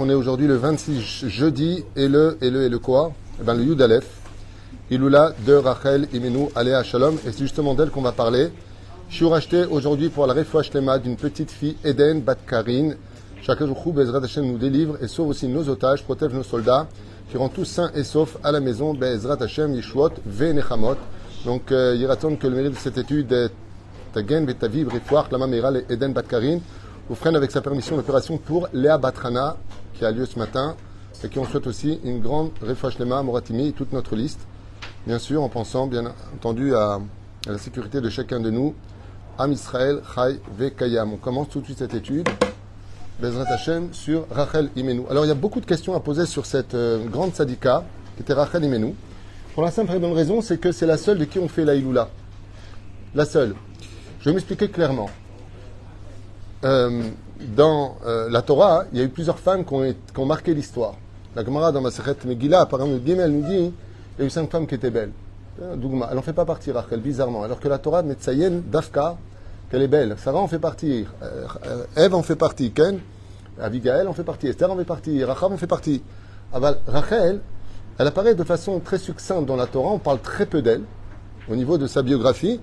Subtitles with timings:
[0.00, 3.12] On est aujourd'hui le 26 jeudi, et le, et le, et le quoi?
[3.40, 4.06] Eh ben, le Yud Aleph,
[4.90, 7.14] Iloula de Rachel Imenu, Aléa Shalom.
[7.26, 8.50] Et c'est justement d'elle qu'on va parler.
[9.08, 12.92] Je suis racheté aujourd'hui pour la Refoua Shlema d'une petite fille, Eden Bat Karin.
[13.42, 16.86] Chacun jour, Bezrat Hashem nous délivre et sauve aussi nos otages, protège nos soldats,
[17.30, 18.94] qui rendent tous sains et saufs à la maison.
[18.94, 20.96] Bezrat Hashem, Yeshuot, Venechamot.
[21.46, 23.50] Donc, euh, il attend que le mérite de cette étude est
[24.12, 26.58] Tagen, Betaviv, Refouach, Lama Meira, Eden Bat Karin
[27.10, 29.56] vous freine avec sa permission l'opération pour Léa Batrana
[29.94, 30.76] qui a lieu ce matin
[31.24, 34.46] et qui on souhaite aussi une grande refresh lema Moratimi et toute notre liste.
[35.08, 37.00] Bien sûr, en pensant bien entendu à,
[37.48, 38.76] la sécurité de chacun de nous.
[39.38, 41.14] Am Israël, Chai, Vekayam.
[41.14, 42.28] On commence tout de suite cette étude.
[43.20, 45.02] Bezrat Hashem sur Rachel Imenu.
[45.10, 47.82] Alors il y a beaucoup de questions à poser sur cette euh, grande sadika
[48.14, 48.94] qui était Rachel Imenu.
[49.54, 51.64] Pour la simple et bonne raison, c'est que c'est la seule de qui on fait
[51.64, 52.08] la Iloula.
[53.16, 53.56] La seule.
[54.20, 55.10] Je vais m'expliquer clairement.
[56.62, 57.02] Euh,
[57.56, 60.94] dans euh, la Torah, il y a eu plusieurs femmes qui ont, marqué l'histoire.
[61.34, 63.72] La Gemara dans Masechet Megillah, par exemple, elle nous dit
[64.18, 65.12] il y a eu cinq femmes qui étaient belles.
[65.76, 67.42] Dougma, elle n'en fait pas partie, Rachel, bizarrement.
[67.42, 69.16] Alors que la Torah, Metsayen, Dafka,
[69.70, 70.16] qu'elle est belle.
[70.18, 71.06] Sarah en fait partie.
[71.22, 72.72] Euh, Ève en fait partie.
[72.72, 72.98] Ken,
[73.60, 74.48] Abigail en fait partie.
[74.48, 75.24] Esther en fait partie.
[75.24, 76.02] Rachel en fait partie.
[76.52, 77.40] Rachel,
[77.98, 79.92] elle apparaît de façon très succincte dans la Torah.
[79.92, 80.82] On parle très peu d'elle
[81.48, 82.60] au niveau de sa biographie.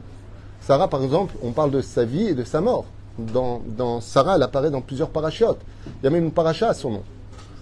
[0.62, 2.86] Sarah, par exemple, on parle de sa vie et de sa mort
[3.18, 5.58] dans, Sarah, elle apparaît dans plusieurs parachutes.
[5.86, 7.04] Il y a même une paracha à son nom.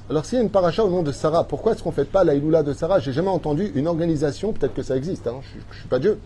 [0.10, 2.06] Alors s'il y a une paracha au nom de Sarah, pourquoi est-ce qu'on ne fait
[2.06, 3.00] pas la Iloula de Sarah?
[3.00, 6.20] J'ai jamais entendu une organisation, peut-être que ça existe, hein, je ne suis pas Dieu,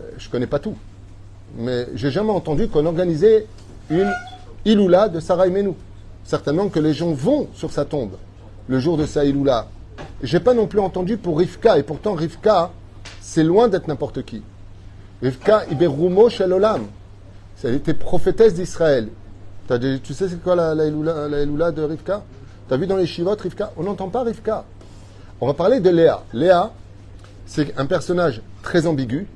[0.00, 0.76] euh, je ne connais pas tout,
[1.56, 3.46] mais j'ai jamais entendu qu'on organisait
[3.90, 4.12] une
[4.64, 5.74] Iloula de Sarah Menou.
[6.24, 8.12] Certainement que les gens vont sur sa tombe
[8.68, 9.66] le jour de sa Iloula.
[10.22, 12.70] J'ai pas non plus entendu pour Rivka, et pourtant Rivka,
[13.20, 14.42] c'est loin d'être n'importe qui.
[15.20, 16.82] Rivka Iberumo Shalolam.
[17.64, 19.08] Elle était prophétesse d'Israël.
[19.68, 22.22] Tu sais c'est quoi la, la, de Rivka?
[22.68, 23.72] Tu as vu dans les Shivot Rivka?
[23.76, 24.64] On n'entend pas Rivka.
[25.40, 26.22] On va parler de Léa.
[26.32, 26.72] Léa,
[27.46, 29.26] c'est un personnage très ambigu.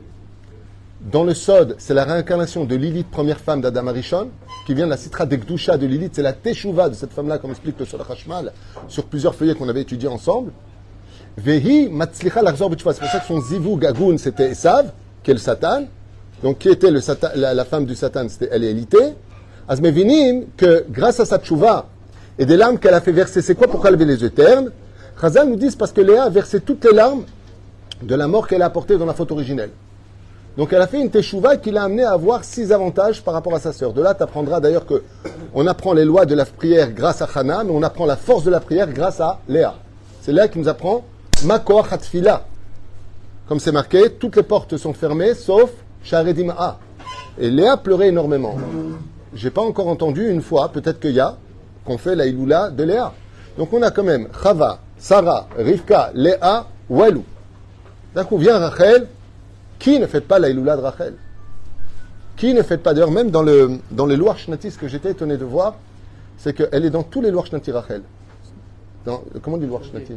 [1.01, 4.29] Dans le Sod, c'est la réincarnation de Lilith, première femme d'Adam Arishon,
[4.67, 6.13] qui vient de la citra d'Ekdusha de Lilith.
[6.15, 8.53] C'est la Teshuvah de cette femme-là, comme explique le Sod Hashmal,
[8.89, 10.53] sur plusieurs feuillets qu'on avait étudiés ensemble.
[11.39, 14.91] Vehi Matzlicha C'est pour ça que son Zivu Gagoun, c'était Esav,
[15.23, 15.85] qui est le Satan.
[16.43, 18.99] Donc, qui était la, femme du Satan elle et Élité.
[19.69, 21.87] Azmevinim, que grâce à sa tchouva
[22.39, 24.71] et des larmes qu'elle a fait verser, c'est quoi Pourquoi elle avait les yeux ternes?
[25.21, 27.25] Chazal nous dit parce que Léa a versé toutes les larmes
[28.03, 29.71] de la mort qu'elle a apportée dans la faute originelle.
[30.57, 33.55] Donc elle a fait une teshuva qui l'a amené à avoir six avantages par rapport
[33.55, 33.93] à sa sœur.
[33.93, 35.03] De là, tu apprendras d'ailleurs que
[35.55, 38.45] on apprend les lois de la prière grâce à Hana, mais on apprend la force
[38.45, 39.75] de la prière grâce à Léa.
[40.23, 41.05] C'est Léa qui nous apprend
[41.45, 42.45] Makoach Hatfila.
[43.49, 45.71] Comme c'est marqué, toutes les portes sont fermées, sauf
[46.13, 46.79] ah.
[47.39, 48.57] Et Léa pleurait énormément.
[49.35, 51.37] J'ai pas encore entendu une fois, peut-être qu'il y a,
[51.85, 53.13] qu'on fait la Iloula de Léa.
[53.59, 57.25] Donc on a quand même Chava, Sarah, Rivka, Léa, Walou.
[58.15, 59.09] D'un coup vient Rachel.
[59.79, 61.15] Qui ne fait pas la Iloula de Rachel?
[62.37, 62.95] Qui ne fait pas?
[62.95, 65.77] D'ailleurs, même dans, le, dans les Shnatis, ce que j'étais étonné de voir,
[66.39, 68.03] c'est qu'elle est dans tous les lois Shnati Rachel.
[69.43, 70.15] Comment dit lois Shnati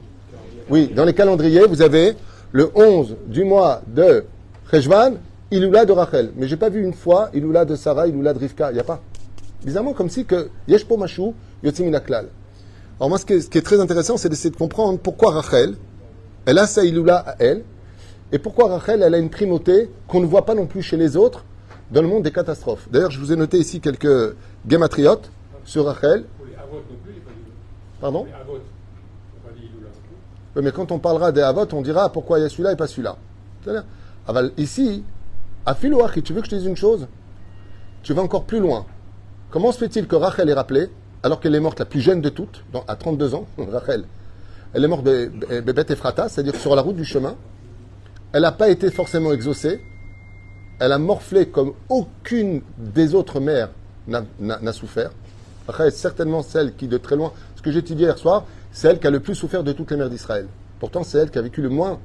[0.69, 2.15] Oui, dans les calendriers, vous avez
[2.51, 4.25] le 11 du mois de
[4.71, 5.13] Rejvan,
[5.51, 6.31] Iloula de Rachel.
[6.35, 8.71] Mais j'ai pas vu une fois Iloula de Sarah, Iloula de Rivka.
[8.71, 9.01] Il n'y a pas.
[9.63, 11.33] Bizarrement, comme si que Yesh po Mashou,
[11.63, 12.01] Yotzimina
[12.99, 15.75] Alors moi, ce qui est, très intéressant, c'est d'essayer de comprendre pourquoi Rachel,
[16.45, 17.63] elle a sa Iloula à elle,
[18.31, 21.17] et pourquoi Rachel, elle a une primauté qu'on ne voit pas non plus chez les
[21.17, 21.43] autres
[21.91, 22.87] dans le monde des catastrophes.
[22.91, 24.35] D'ailleurs, je vous ai noté ici quelques
[24.67, 25.31] gématriotes
[25.65, 26.25] sur Rachel.
[27.99, 28.25] Pardon?
[30.55, 32.75] Oui, mais quand on parlera des Avot, on dira pourquoi il y a celui-là et
[32.75, 33.17] pas celui-là.
[34.57, 35.03] Ici,
[35.65, 35.89] à tu
[36.33, 37.07] veux que je te dise une chose?
[38.03, 38.85] Tu vas encore plus loin.
[39.51, 40.89] Comment se fait-il que Rachel est rappelée,
[41.23, 44.05] alors qu'elle est morte la plus jeune de toutes, à 32 ans, Rachel
[44.73, 47.35] Elle est morte Bébet Ephrata, c'est-à-dire sur la route du chemin.
[48.31, 49.81] Elle n'a pas été forcément exaucée.
[50.79, 53.69] Elle a morflé comme aucune des autres mères
[54.07, 55.11] n'a souffert.
[55.67, 58.87] Rachel est certainement celle qui, de très loin, ce que j'ai étudié hier soir, c'est
[58.87, 60.47] elle qui a le plus souffert de toutes les mères d'Israël.
[60.79, 61.99] Pourtant, c'est elle qui a vécu le moins.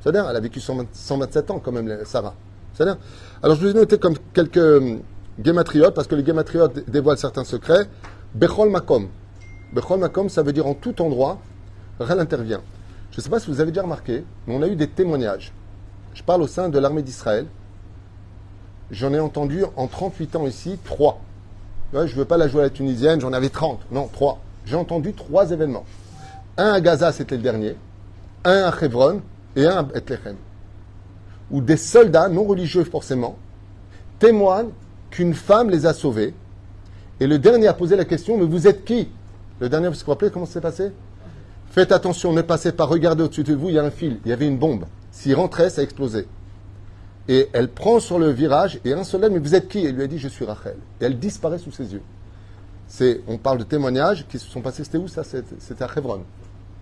[0.00, 2.34] C'est-à-dire, elle a vécu 127 ans quand même, Sarah.
[2.80, 5.00] Alors, je vous ai noté comme quelques hum,
[5.42, 7.88] gématriotes, parce que les gématriotes dévoilent certains secrets.
[8.34, 9.08] Bechol Makom.
[9.72, 11.38] Bechol Makom, ça veut dire en tout endroit,
[12.00, 12.60] Rel intervient.
[13.12, 15.52] Je ne sais pas si vous avez déjà remarqué, mais on a eu des témoignages.
[16.14, 17.46] Je parle au sein de l'armée d'Israël.
[18.90, 21.20] J'en ai entendu en 38 ans ici, trois.
[21.92, 23.80] je ne veux pas la jouer à la tunisienne, j'en avais 30.
[23.92, 24.40] Non, trois.
[24.66, 25.84] J'ai entendu trois événements.
[26.56, 27.76] Un à Gaza, c'était le dernier.
[28.44, 29.22] Un à Hebron
[29.54, 30.36] et un à Bethlehem
[31.50, 33.36] où des soldats, non religieux forcément,
[34.18, 34.70] témoignent
[35.10, 36.34] qu'une femme les a sauvés
[37.20, 39.08] Et le dernier a posé la question, mais vous êtes qui?
[39.60, 40.92] Le dernier, vous vous rappelez comment ça s'est passé?
[41.70, 44.30] Faites attention, ne passez pas, regardez au-dessus de vous, il y a un fil, il
[44.30, 44.84] y avait une bombe.
[45.10, 46.26] S'il rentrait, ça explosait.
[47.28, 49.84] Et elle prend sur le virage, et un homme, mais vous êtes qui?
[49.84, 50.76] Elle lui a dit, je suis Rachel.
[51.00, 52.02] Et elle disparaît sous ses yeux.
[52.86, 55.22] C'est, on parle de témoignages qui se sont passés, c'était où ça?
[55.24, 56.22] C'était à Hebron.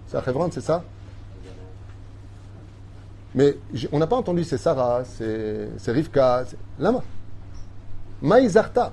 [0.08, 0.82] C'est à Hebron, c'est ça?
[3.34, 3.56] Mais
[3.93, 7.02] on n'a pas entendu c'est Sarah, c'est Rivka, c'est Lama.
[8.20, 8.93] Maïzarta.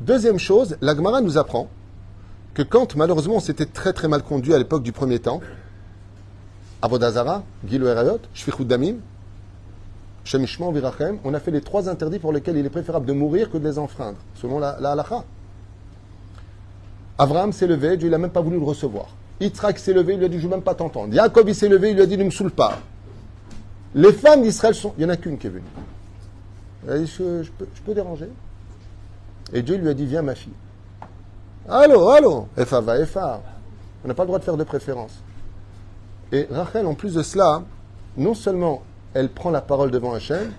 [0.00, 1.68] Deuxième chose, l'Agmara nous apprend
[2.54, 5.40] que quand malheureusement c'était très très mal conduit à l'époque du premier temps,
[6.82, 8.96] Avodazara, Gilo Erayot, Shfichud Damim,
[10.24, 13.50] Shemishman Virachem, on a fait les trois interdits pour lesquels il est préférable de mourir
[13.50, 15.24] que de les enfreindre, selon la, la halacha.
[17.18, 19.08] Abraham s'est levé, Dieu n'a même pas voulu le recevoir.
[19.40, 21.12] Yitzhak s'est levé, il lui a dit Je ne veux même pas t'entendre.
[21.12, 22.78] Jacob s'est levé, il lui a dit Ne me saoule pas.
[23.94, 24.94] Les femmes d'Israël sont.
[24.96, 25.64] Il n'y en a qu'une qui est venue.
[26.86, 27.50] Je,
[27.84, 28.28] peux, déranger
[29.52, 30.52] Et Dieu lui a dit Viens, ma fille.
[31.68, 33.42] Allô, allô Efa va, Efa.
[34.04, 35.12] On n'a pas le droit de faire de préférence.
[36.32, 37.62] Et Rachel, en plus de cela,
[38.16, 38.82] non seulement
[39.14, 40.50] elle prend la parole devant Hachem,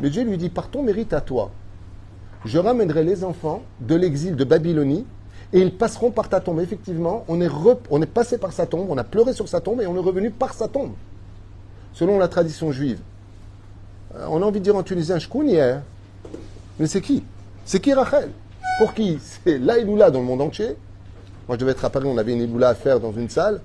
[0.00, 1.50] mais Dieu lui dit Par ton mérite à toi,
[2.44, 5.06] je ramènerai les enfants de l'exil de Babylonie
[5.52, 6.60] et ils passeront par ta tombe.
[6.60, 9.96] Effectivement, on est passé par sa tombe, on a pleuré sur sa tombe et on
[9.96, 10.92] est revenu par sa tombe,
[11.92, 13.00] selon la tradition juive.
[14.16, 15.82] Euh, on a envie de dire en tunisien hier.
[16.78, 17.22] Mais c'est qui?
[17.64, 18.30] C'est qui Rachel?
[18.78, 19.18] Pour qui?
[19.44, 20.76] C'est là dans le monde entier.
[21.46, 23.60] Moi, je devais être à Paris, on avait une Iloula à faire dans une salle.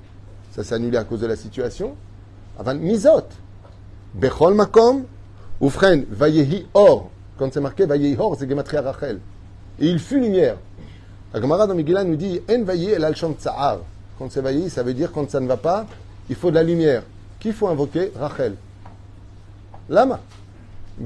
[0.52, 1.96] Ça s'est annulé à cause de la situation.
[2.58, 3.28] Avant Misot.
[4.14, 5.04] Bechol Makom.
[5.62, 7.10] Oufren, Vayehi Or.
[7.38, 9.20] Quand c'est marqué Vayehi Or, c'est Gematria Rachel.
[9.80, 10.58] Et il fut lumière.
[11.34, 13.80] La Gemara dans Megillah nous dit En Vayehi el al Tsa'ar.
[14.18, 15.86] Quand c'est Vayehi, ça veut dire quand ça ne va pas,
[16.30, 17.04] il faut de la lumière.
[17.40, 18.56] Qui faut invoquer Rachel.
[19.90, 20.20] Lama?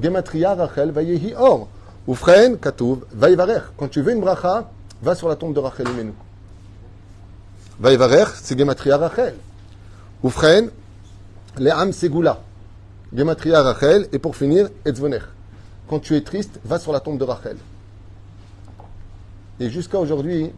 [0.00, 1.68] Gematria Rachel Vayehi Or.
[2.06, 3.62] Oufren, Katouv, Vayevarech.
[3.76, 4.70] Quand tu veux une bracha,
[5.02, 6.12] va sur la tombe de Rachel Imenu.
[7.78, 9.34] Vayevarech, c'est Gematria Rachel.
[10.22, 10.70] Oufren,
[11.58, 12.40] Le'am Segula.
[13.14, 14.08] Gematria Rachel.
[14.12, 15.22] Et pour finir, Etzvonech.
[15.88, 17.56] Quand tu es triste, va sur la tombe de Rachel.
[19.58, 20.52] Et jusqu'à aujourd'hui,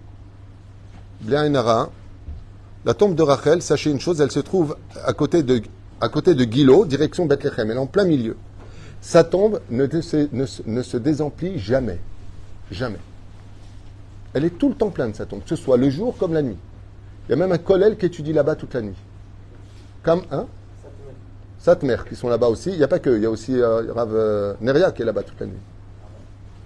[1.25, 1.91] Nara,
[2.85, 5.63] la tombe de Rachel, sachez une chose, elle se trouve à côté de,
[6.01, 7.71] à côté de Gilo, direction Bethléem.
[7.71, 8.37] Elle est en plein milieu.
[9.01, 11.99] Sa tombe ne, ne, se désemplit jamais.
[12.71, 12.99] Jamais.
[14.35, 16.43] Elle est tout le temps pleine, sa tombe, que ce soit le jour comme la
[16.43, 16.57] nuit.
[17.29, 18.97] Il y a même un collèle qui étudie là-bas toute la nuit.
[20.03, 20.47] Comme un
[21.59, 22.71] Satmer, qui sont là-bas aussi.
[22.71, 25.05] Il n'y a pas que, il y a aussi euh, Rav euh, Neria qui est
[25.05, 25.61] là-bas toute la nuit.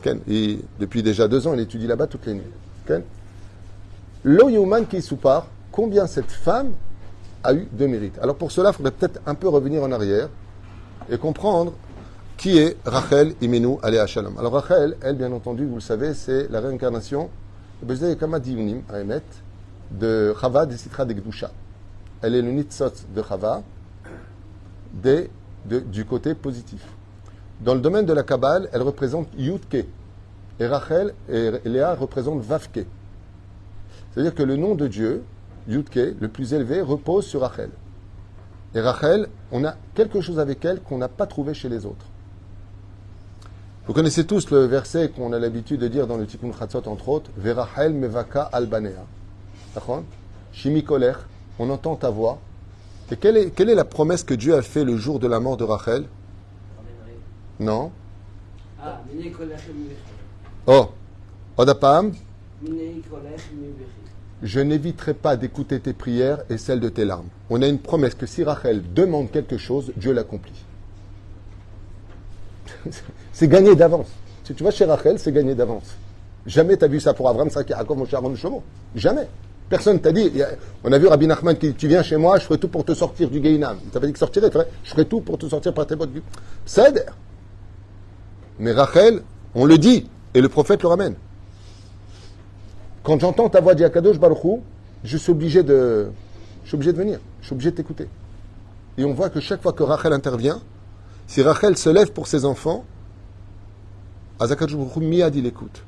[0.01, 0.21] Ken.
[0.29, 2.53] Et depuis déjà deux ans, il étudie là-bas toutes les nuits.
[2.87, 3.03] Ken?
[4.25, 4.49] Lo
[4.89, 6.73] qui soupar, combien cette femme
[7.45, 8.19] a eu de mérite.
[8.23, 10.31] Alors pour cela, il faudrait peut-être un peu revenir en arrière
[11.11, 11.75] et comprendre
[12.39, 14.39] qui est Rachel Imenu Alea Shalom.
[14.39, 17.29] Alors Rachel, elle, bien entendu, vous le savez, c'est la réincarnation
[17.83, 17.95] de
[20.41, 21.51] Chava de Sitra de Gdusha.
[22.23, 23.63] Elle est le nitzot de Chava
[24.95, 26.87] du côté positif.
[27.61, 29.85] Dans le domaine de la Kabbale, elle représente Yudke.
[30.59, 32.87] Et Rachel et Léa représentent Vavke.
[34.11, 35.23] C'est-à-dire que le nom de Dieu,
[35.69, 37.71] Yudke, le plus élevé, repose sur Rachel.
[38.75, 42.07] Et Rachel, on a quelque chose avec elle qu'on n'a pas trouvé chez les autres.
[43.87, 47.09] Vous connaissez tous le verset qu'on a l'habitude de dire dans le Tikkun Chatzot, entre
[47.09, 49.05] autres, Verachel mevaka albanea.
[50.53, 50.85] Shimi
[51.59, 52.39] on entend ta voix.
[53.11, 55.39] Et quelle est, quelle est la promesse que Dieu a fait le jour de la
[55.39, 56.05] mort de Rachel?
[57.61, 57.93] Non
[60.67, 60.89] Oh,
[61.57, 62.13] Odapam?
[64.43, 67.29] Je n'éviterai pas d'écouter tes prières et celles de tes larmes.
[67.49, 70.65] On a une promesse que si Rachel demande quelque chose, Dieu l'accomplit.
[73.33, 74.09] c'est gagné d'avance.
[74.45, 75.97] Si tu vas chez Rachel, c'est gagné d'avance.
[76.47, 78.63] Jamais tu as vu ça pour Avram, Saki, Yaakov, Moshe, Aaron, Shomo.
[78.95, 79.27] Jamais.
[79.69, 80.31] Personne t'a dit.
[80.85, 82.85] On a vu Rabbi Nachman qui dit Tu viens chez moi, je ferai tout pour
[82.85, 83.79] te sortir du Gainam.
[83.85, 84.51] Il t'avait dit que sortirait,
[84.85, 86.23] je ferai tout pour te sortir par tes bottes du.
[86.65, 87.07] Cède.
[88.59, 89.23] Mais Rachel,
[89.55, 91.17] on le dit, et le prophète le ramène.
[93.07, 94.63] Quand j'entends ta voix d'Yakadosh Baruchou,
[95.05, 96.09] je suis obligé de.
[96.65, 97.21] Je suis obligé de venir.
[97.41, 98.09] Je suis obligé de t'écouter.
[98.99, 100.61] Et on voit que chaque fois que Rachel intervient,
[101.29, 102.85] si Rachel se lève pour ses enfants,
[104.41, 105.85] Azakadosh Miad, il écoute.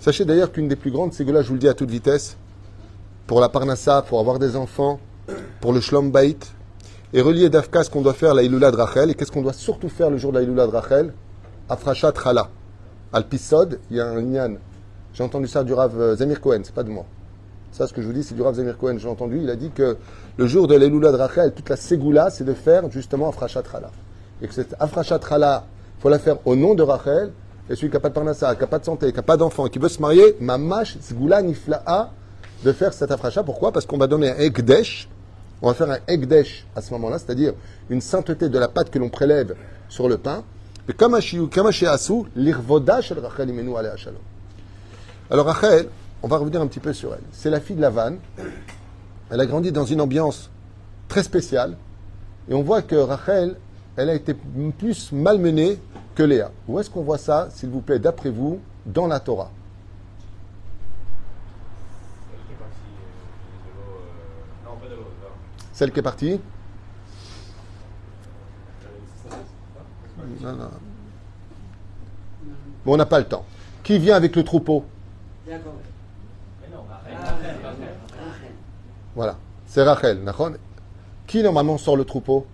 [0.00, 1.90] Sachez d'ailleurs qu'une des plus grandes, c'est que là, je vous le dis à toute
[1.90, 2.38] vitesse,
[3.26, 4.98] pour la Parnassa, pour avoir des enfants,
[5.60, 6.10] pour le Shlom
[7.12, 9.52] et relié d'Afka ce qu'on doit faire la Ilula de Rachel, et qu'est-ce qu'on doit
[9.52, 11.12] surtout faire le jour de la Ilula de Rachel?
[11.68, 12.48] Afrashat Chala.
[13.12, 14.54] Al-Pisod, il y a un Nyan.
[15.14, 17.04] J'ai entendu ça du Rav euh, Zamir Cohen, c'est pas de moi.
[17.72, 18.98] Ça, ce que je vous dis, c'est du Rav Zamir Cohen.
[18.98, 19.96] J'ai entendu, il a dit que
[20.36, 23.90] le jour de l'Eloula de Rachel, toute la Ségoula, c'est de faire justement Afrashat Chala
[24.42, 25.64] et que cette Afrachat Chala,
[25.98, 27.32] il faut la faire au nom de Rachel,
[27.68, 29.36] et celui qui n'a pas de parnassa, qui n'a pas de santé, qui n'a pas
[29.36, 32.10] d'enfant, qui veut se marier, mamash zgoula nifla'a
[32.64, 33.42] de faire cet afracha.
[33.42, 33.70] Pourquoi?
[33.72, 35.08] Parce qu'on va donner un ekdesh,
[35.62, 37.52] on va faire un ekdesh à ce moment-là, c'est-à-dire
[37.90, 39.54] une sainteté de la pâte que l'on prélève
[39.88, 40.42] sur le pain.
[40.88, 41.42] Et comme asu,
[42.34, 44.20] l'irvoda shel Rachel imenu alea shalom.
[45.32, 45.88] Alors Rachel,
[46.24, 47.22] on va revenir un petit peu sur elle.
[47.30, 48.16] C'est la fille de Lavan.
[49.30, 50.50] Elle a grandi dans une ambiance
[51.06, 51.76] très spéciale.
[52.48, 53.56] Et on voit que Rachel,
[53.96, 55.78] elle a été plus malmenée
[56.16, 56.50] que Léa.
[56.66, 59.52] Où est-ce qu'on voit ça, s'il vous plaît, d'après vous, dans la Torah?
[65.72, 66.40] Celle qui est partie
[70.42, 70.70] non, non.
[72.84, 73.44] Bon, on n'a pas le temps.
[73.82, 74.84] Qui vient avec le troupeau?
[79.14, 79.36] Voilà.
[79.66, 80.20] C'est Rachel.
[81.26, 82.46] Qui normalement sort le troupeau?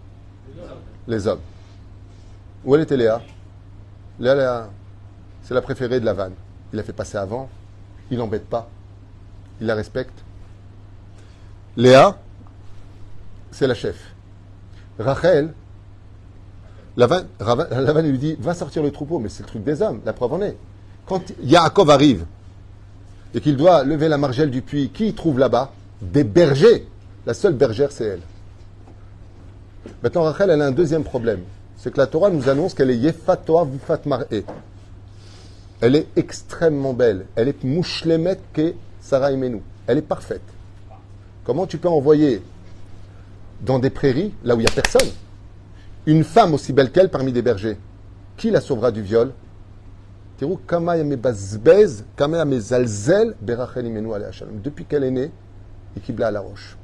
[1.07, 1.41] Les hommes.
[2.65, 3.23] Où elle était Léa?
[4.19, 4.69] Léa,
[5.43, 6.35] c'est la préférée de la vanne.
[6.73, 7.49] Il la fait passer avant.
[8.11, 8.69] Il n'embête pas.
[9.61, 10.25] Il la respecte.
[11.77, 12.19] Léa,
[13.51, 14.15] c'est la chef.
[14.99, 15.53] Rachel,
[16.97, 17.29] la vanne
[18.11, 19.19] lui dit Va sortir le troupeau.
[19.19, 20.01] Mais c'est le truc des hommes.
[20.05, 20.57] La preuve en est.
[21.07, 22.27] Quand Yaakov arrive
[23.37, 26.89] et qu'il doit lever la margelle du puits, qui trouve là-bas Des bergers?
[27.27, 28.21] La seule bergère, c'est elle.
[30.03, 31.41] Maintenant, Rachel, elle a un deuxième problème.
[31.77, 34.43] C'est que la Torah nous annonce qu'elle est Yefat Torah Vufat Mar'e.
[35.83, 37.27] Elle est extrêmement belle.
[37.37, 39.61] Elle est mouchlemet ke Sarah Imenu.
[39.87, 40.41] Elle est parfaite.
[41.45, 42.43] Comment tu peux envoyer
[43.61, 45.11] dans des prairies, là où il n'y a personne,
[46.07, 47.77] une femme aussi belle qu'elle parmi des bergers?
[48.39, 49.33] Qui la sauvera du viol?
[54.63, 55.31] Depuis qu'elle est née,
[55.97, 56.77] et Kibla à la roche.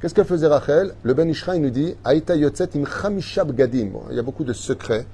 [0.00, 0.94] Qu'est-ce qu'elle faisait Rachel?
[1.02, 2.84] Le Ben nous dit Aïta yotzet im
[3.52, 3.90] gadim.
[4.10, 5.06] il y a beaucoup de secrets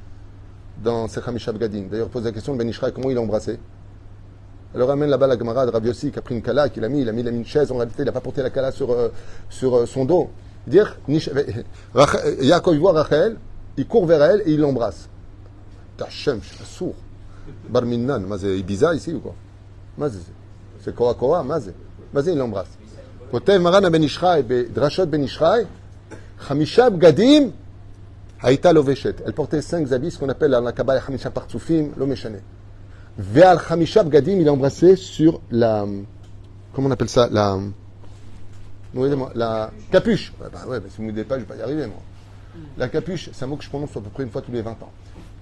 [0.83, 1.85] dans ces chamishab gadim.
[1.88, 3.61] D'ailleurs, pose la question de Ben comment il l'a embrassé?
[4.75, 6.88] Alors ramène là-bas la Gemara de Rav Yossi qui a pris une kala, qu'il a
[6.88, 7.71] mis, il a mis, une chaise.
[7.71, 9.11] En réalité, il n'a pas porté la kala sur, euh,
[9.50, 10.31] sur euh, son dos.
[10.67, 10.99] Dire,
[12.41, 13.37] Yaakov voit Rachel,
[13.76, 15.09] il court vers elle et il l'embrasse.
[15.97, 16.41] Tachem.
[17.70, 19.36] Barminan, c'est Ibiza ici ou quoi
[20.82, 21.74] C'est Koa Koa, Mazé.
[22.13, 22.77] Mazé, il l'embrasse.
[23.32, 25.62] כותב מרן הבן איש חי בדרשות בן איש חי,
[26.39, 27.51] חמישה בגדים
[28.42, 29.22] הייתה לובשת.
[29.25, 32.38] Elle portait cinq habits, ce qu'on appelle dans la Kabbalah חמישה פרצופים, לא משנה.
[33.20, 35.84] ועל חמישה בגדים il embrassait sur la...
[36.74, 37.58] Comment on appelle ça La...
[39.36, 40.34] La capuche.
[40.39, 42.01] Bah, ouais, mais si vous ne me pas, je ne vais pas y arriver, moi.
[42.77, 44.62] La capuche, c'est un mot que je prononce à peu près une fois tous les
[44.62, 44.92] 20 ans.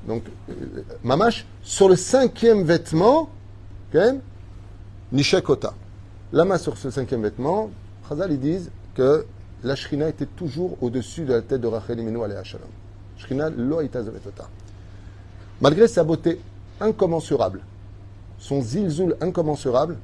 [0.07, 3.29] Donc, euh, mamash, sur le cinquième vêtement,
[3.89, 4.19] okay,
[5.13, 5.75] Nishekota.
[6.33, 7.71] La main sur ce cinquième vêtement,
[8.09, 9.27] Chazal, ils disent que
[9.63, 12.69] la Shrina était toujours au-dessus de la tête de Rachel Imenu aléa shalom.
[13.19, 13.81] Shrina lo
[15.61, 16.41] Malgré sa beauté
[16.81, 17.61] incommensurable,
[18.39, 19.99] son zilzul incommensurable,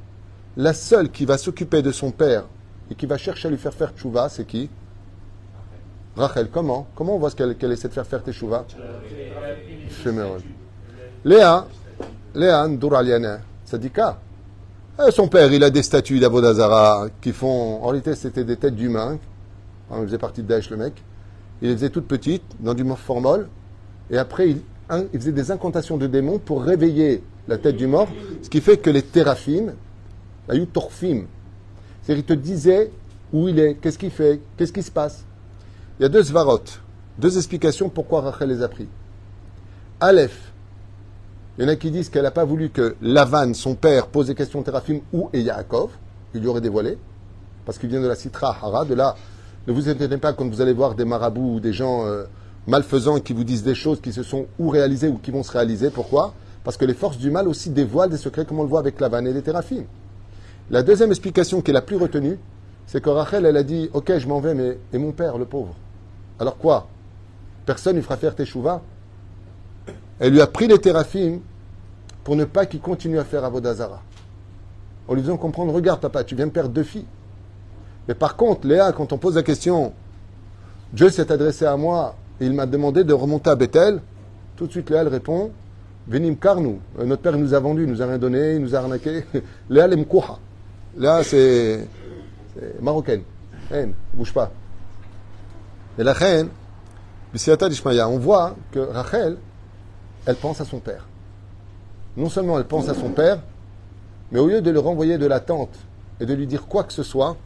[0.57, 2.45] la seule qui va s'occuper de son père
[2.91, 4.69] et qui va chercher à lui faire faire tchouva, c'est qui?
[6.17, 6.49] Rachel.
[6.51, 6.87] Comment?
[6.95, 8.65] Comment on voit qu'elle essaie de faire faire tchouva
[11.25, 11.67] Léa,
[12.35, 14.19] Léa, Ndour Aliana, Sadika.
[14.99, 17.83] Euh, son père, il a des statues d'Avodazara qui font.
[17.83, 19.19] En réalité, c'était des têtes d'humains.
[19.91, 20.95] Il faisait partie de Daesh, le mec.
[21.61, 23.49] Il les faisait toutes petites, dans du formol.
[24.11, 24.61] Et après, il,
[25.19, 28.09] faisait des incantations de démons pour réveiller la tête du mort.
[28.43, 29.75] Ce qui fait que les théraphim,
[30.49, 31.25] la yutorfim,
[32.03, 32.91] c'est-à-dire, il te disait
[33.33, 35.25] où il est, qu'est-ce qu'il fait, qu'est-ce qui se passe.
[35.99, 36.61] Il y a deux svarot,
[37.19, 38.87] deux explications pourquoi Rachel les a pris.
[39.99, 40.53] Aleph,
[41.57, 44.27] il y en a qui disent qu'elle n'a pas voulu que Lavan, son père, pose
[44.27, 45.91] des questions Théraphim ou et Yaakov.
[46.35, 46.99] Il lui aurait dévoilé.
[47.65, 48.85] Parce qu'il vient de la Citra Hara.
[48.85, 49.17] De là,
[49.67, 52.25] ne vous étonnez pas quand vous allez voir des marabouts ou des gens euh,
[52.67, 55.53] malfaisants qui vous disent des choses qui se sont ou réalisées ou qui vont se
[55.53, 55.89] réaliser.
[55.89, 56.35] Pourquoi?
[56.63, 59.01] Parce que les forces du mal aussi dévoilent des secrets comme on le voit avec
[59.01, 59.85] Lavan et les Théraphim.
[60.69, 62.39] La deuxième explication qui est la plus retenue,
[62.87, 65.47] c'est que Rachel, elle a dit Ok, je m'en vais, mais et mon père, le
[65.47, 65.75] pauvre?
[66.39, 66.89] Alors quoi?
[67.65, 68.83] Personne ne fera faire Teshuva
[70.19, 71.41] elle lui a pris les théraphim
[72.25, 74.03] pour ne pas qu'il continue à faire Avodazara.
[75.09, 77.07] En lui faisant comprendre, regarde papa, tu viens de perdre deux filles.
[78.09, 79.93] Mais par contre, Léa, quand on pose la question,
[80.93, 84.01] Dieu s'est adressé à moi et il m'a demandé de remonter à Bethel,
[84.57, 85.51] tout de suite Léa, elle répond,
[86.09, 88.75] Venim Karnou, euh, notre père nous a vendu, il nous a rien donné, il nous
[88.75, 89.25] a arnaqué.
[89.71, 90.39] Léa, l'emkouha.
[90.97, 91.87] Léa, c'est
[92.81, 93.23] marocaine.
[93.71, 94.51] Haine, bouge pas.
[95.99, 96.49] Et la reine,
[97.35, 99.39] on voit que Rachel,
[100.27, 101.07] elle pense à son père.
[102.17, 103.41] Non seulement elle pense à son père,
[104.31, 105.77] mais au lieu de le renvoyer de la tente
[106.21, 107.37] et de lui dire quoi que ce soit,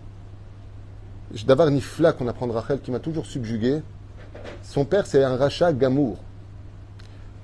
[1.47, 3.83] d'avoir Nifla qu'on apprend de Rachel qui m'a toujours subjugué,
[4.63, 6.19] son père c'est un rachat gamour.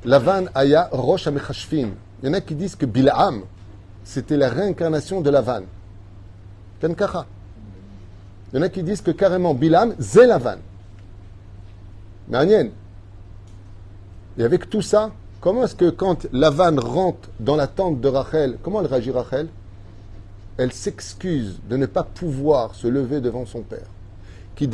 [0.05, 1.91] Lavan Aya Rosh Amechashfim.
[2.23, 3.43] Il y en a qui disent que Bil'am,
[4.05, 5.63] c'était la réincarnation de Lavan.
[6.81, 7.27] Kenkacha.
[8.53, 10.59] Il y en a qui disent que carrément Bil'am, c'est Lavan.
[12.29, 12.71] Mais
[14.39, 18.59] Et avec tout ça, comment est-ce que quand Lavan rentre dans la tente de Rachel,
[18.63, 19.49] comment elle réagit Rachel?
[20.59, 23.87] Elle s'excuse de ne pas pouvoir se lever devant son père.
[24.55, 24.69] Qui.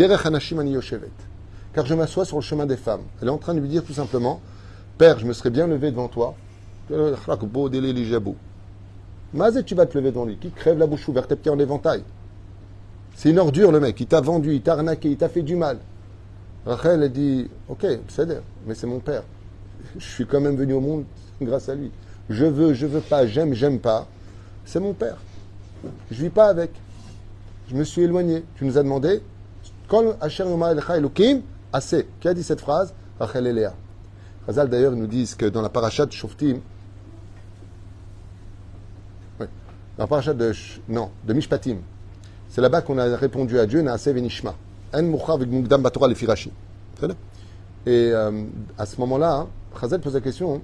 [1.75, 3.03] Car je m'assois sur le chemin des femmes.
[3.21, 4.41] Elle est en train de lui dire tout simplement
[4.99, 6.35] Père, je me serais bien levé devant toi.
[9.35, 10.37] Mazet, tu vas te lever devant lui.
[10.37, 12.05] Qui crève la bouche ouverte, tes pieds en éventail.
[13.17, 13.99] C'est une ordure, le mec.
[14.01, 15.79] Il t'a vendu, il t'a arnaqué, il t'a fait du mal.
[16.65, 18.29] Rachel, elle dit Ok, c'est
[18.67, 19.23] mais c'est mon père.
[19.99, 21.05] Je suis quand même venu au monde
[21.41, 21.91] grâce à lui.
[22.31, 24.07] Je veux, je veux pas, j'aime, j'aime pas.
[24.65, 25.17] C'est mon père.
[26.11, 26.71] Je vis pas avec.
[27.69, 28.45] Je me suis éloigné.
[28.57, 29.23] Tu nous as demandé
[29.89, 30.45] Kol Asher
[31.73, 32.07] Assez.
[32.21, 32.95] Qui a dit cette phrase?
[33.19, 33.75] Rachel et Léa.
[34.47, 36.61] Razal d'ailleurs nous disent que dans la parachat de Shoftim,
[39.99, 40.07] la
[40.89, 41.77] non, de Mishpatim,
[42.49, 44.55] c'est là-bas qu'on a répondu à Dieu, Naase Venishma.
[44.95, 46.51] Mugdam Batora Firashi.
[47.85, 48.45] Et euh,
[48.79, 49.47] à ce moment-là,
[49.81, 50.61] Chazal pose la question,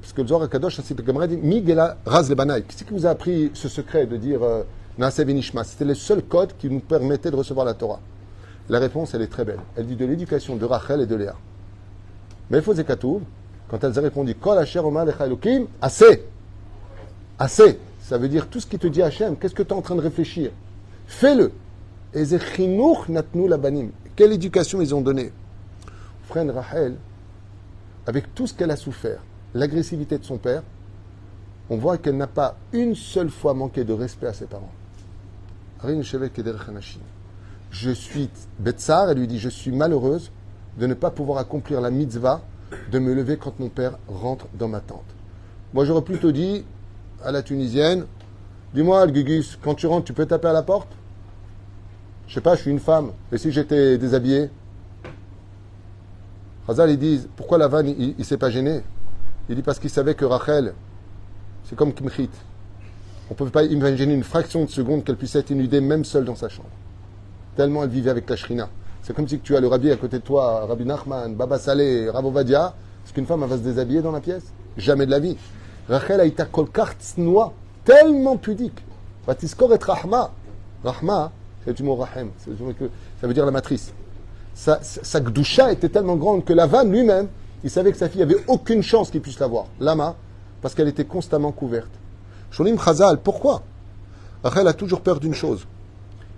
[0.00, 2.62] parce que le Zohar Kadosh, c'est le dit Migela Raz Banaï.
[2.62, 4.62] Qu'est-ce qui vous a appris ce secret de dire euh,
[4.96, 8.00] Naase Venishma C'était le seul code qui nous permettait de recevoir la Torah.
[8.68, 9.60] La réponse, elle est très belle.
[9.76, 11.34] Elle dit de l'éducation de Rachel et de Léa.
[12.50, 13.22] Mais Zekatoub,
[13.68, 14.58] quand elles ont répondu Kol
[15.80, 16.24] assez.
[17.38, 17.78] Assez.
[18.00, 19.96] Ça veut dire tout ce qui te dit Hachem, qu'est-ce que tu es en train
[19.96, 20.50] de réfléchir?
[21.06, 21.52] Fais-le.
[24.16, 25.32] Quelle éducation ils ont donné
[26.24, 26.96] Frère Rachel,
[28.06, 29.22] avec tout ce qu'elle a souffert,
[29.54, 30.62] l'agressivité de son père,
[31.70, 34.72] on voit qu'elle n'a pas une seule fois manqué de respect à ses parents.
[37.70, 40.30] Je suis Betsar, elle lui dit Je suis malheureuse
[40.78, 42.40] de ne pas pouvoir accomplir la mitzvah
[42.90, 45.04] de me lever quand mon père rentre dans ma tente.
[45.74, 46.64] Moi, j'aurais plutôt dit
[47.22, 48.06] à la Tunisienne,
[48.74, 50.88] dis-moi, Gugus, quand tu rentres, tu peux taper à la porte?
[52.28, 53.12] Je sais pas, je suis une femme.
[53.32, 54.50] Et si j'étais déshabillé
[56.68, 58.82] Hazal, ils disent, pourquoi la vanne, il, ne s'est pas gêné?
[59.48, 60.74] Il dit parce qu'il savait que Rachel,
[61.64, 62.28] c'est comme Kimchit.
[63.30, 66.26] On ne peut pas imaginer une fraction de seconde qu'elle puisse être inudée même seule
[66.26, 66.68] dans sa chambre.
[67.56, 68.68] Tellement elle vivait avec la shrina.
[69.00, 72.10] C'est comme si tu as le rabbi à côté de toi, Rabbi Nachman, Baba Saleh,
[72.10, 72.74] Ravovadia.
[73.06, 74.52] Est-ce qu'une femme va se déshabiller dans la pièce?
[74.76, 75.38] Jamais de la vie.
[75.88, 76.42] Rachel a été
[77.16, 77.54] noix,
[77.86, 78.84] tellement pudique.
[79.26, 80.30] Batiskor et Rahma.
[80.84, 81.32] Rahma,
[81.64, 82.30] c'est du mot Rahem.
[82.38, 83.92] Ça veut dire la matrice.
[84.54, 87.28] Sa, sa gdoucha était tellement grande que Lavan lui-même,
[87.64, 89.66] il savait que sa fille avait aucune chance qu'il puisse l'avoir.
[89.80, 90.16] Lama,
[90.62, 91.90] parce qu'elle était constamment couverte.
[92.50, 93.62] Sholim Chazal, pourquoi?
[94.42, 95.66] Rachel a toujours peur d'une chose.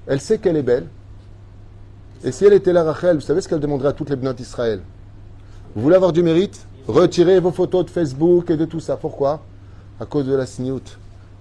[0.07, 0.87] Elle sait qu'elle est belle,
[2.23, 4.37] et si elle était là, Rachel, vous savez ce qu'elle demanderait à toutes les bnotes
[4.37, 4.83] d'Israël?
[5.75, 6.67] Vous voulez avoir du mérite?
[6.87, 8.97] Retirez vos photos de Facebook et de tout ça.
[8.97, 9.41] Pourquoi?
[9.99, 10.83] À cause de la sniout.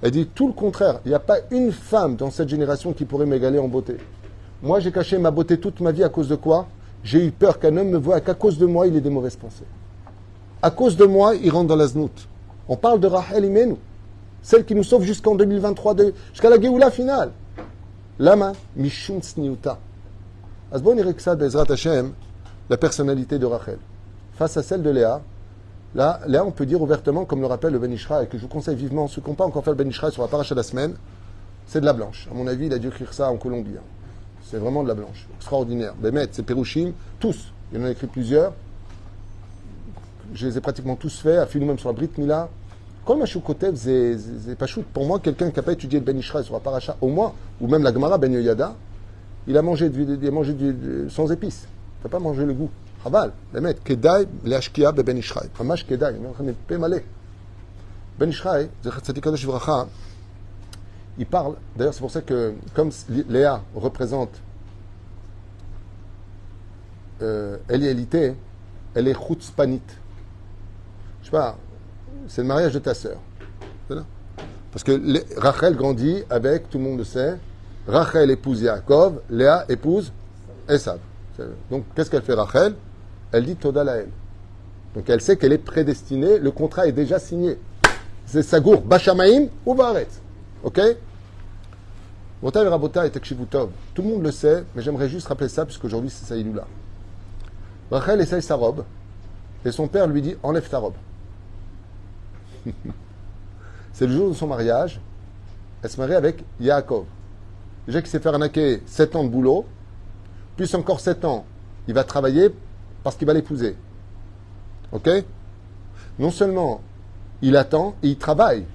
[0.02, 1.00] Elle dit tout le contraire.
[1.06, 3.98] Il n'y a pas une femme dans cette génération qui pourrait m'égaler en beauté.
[4.62, 6.68] Moi, j'ai caché ma beauté toute ma vie à cause de quoi?
[7.04, 9.36] J'ai eu peur qu'un homme me voie qu'à cause de moi, il ait des mauvaises
[9.36, 9.66] pensées.
[10.62, 12.28] À cause de moi, il rentre dans la znout.
[12.68, 13.76] On parle de Rachel Imenu,
[14.42, 15.96] celle qui nous sauve jusqu'en 2023,
[16.34, 17.32] jusqu'à la Géoula finale.
[18.20, 19.80] Lama, Mishun Sniuta.
[20.72, 22.12] Asbon Bezrat Hashem,
[22.70, 23.78] la personnalité de Rachel.
[24.34, 25.22] Face à celle de Léa,
[25.96, 28.48] là, Léa, on peut dire ouvertement, comme le rappelle le Ben et que je vous
[28.48, 30.64] conseille vivement, ceux qui n'ont pas encore fait le Ben sur la paracha de la
[30.64, 30.96] semaine,
[31.68, 32.28] c'est de la blanche.
[32.32, 33.78] À mon avis, il a dû écrire ça en Colombie.
[33.78, 33.84] Hein.
[34.44, 35.28] C'est vraiment de la blanche.
[35.38, 35.94] Extraordinaire.
[36.02, 37.54] Bémet, c'est Perushim, tous.
[37.72, 38.54] Il en a écrit plusieurs.
[40.34, 42.50] Je les ai pratiquement tous faits, à nous même sur la Brit Mila.
[43.06, 46.60] Comme Kotev, c'est pas Pour moi, quelqu'un qui n'a pas étudié le Ben sur la
[46.60, 48.76] paracha, au moins, ou même la Gemara Ben Yoyada,
[49.48, 50.56] il a mangé, il a mangé
[51.10, 51.68] sans épices.
[52.02, 52.70] Il n'a pas mangé le goût.
[61.18, 62.92] Il parle, d'ailleurs c'est pour ça que, comme
[63.30, 64.42] Léa représente
[67.22, 68.36] euh, Elialité,
[68.94, 69.82] elle est chutzpanit.
[71.22, 71.58] Je sais pas,
[72.28, 73.18] c'est le mariage de ta sœur.
[74.72, 77.38] Parce que Rachel grandit avec, tout le monde le sait,
[77.88, 80.12] Rachel épouse Yaakov, Léa épouse
[80.68, 81.00] Esav.
[81.72, 82.76] Donc, qu'est-ce qu'elle fait Rachel?
[83.32, 84.10] Elle dit Toda elle.
[84.96, 87.58] Donc, elle sait qu'elle est prédestinée, le contrat est déjà signé.
[88.26, 90.08] C'est Sagour, Bachamaim ou Baret.
[90.64, 90.80] Ok?
[92.42, 92.52] Tout
[94.02, 96.66] le monde le sait, mais j'aimerais juste rappeler ça, puisqu'aujourd'hui c'est Saïdoula.
[97.92, 98.86] Rachel essaye sa robe,
[99.66, 100.94] et son père lui dit Enlève ta robe.
[103.94, 105.02] c'est le jour de son mariage.
[105.84, 107.06] Elle se marie avec Yaakov.
[107.88, 109.66] Déjà qu'il s'est fait arnaquer 7 ans de boulot,
[110.56, 111.46] plus encore 7 ans,
[111.88, 112.50] il va travailler
[113.04, 113.76] parce qu'il va l'épouser.
[114.92, 115.10] Ok?
[116.18, 116.82] Non seulement
[117.42, 118.66] il attend et il travaille.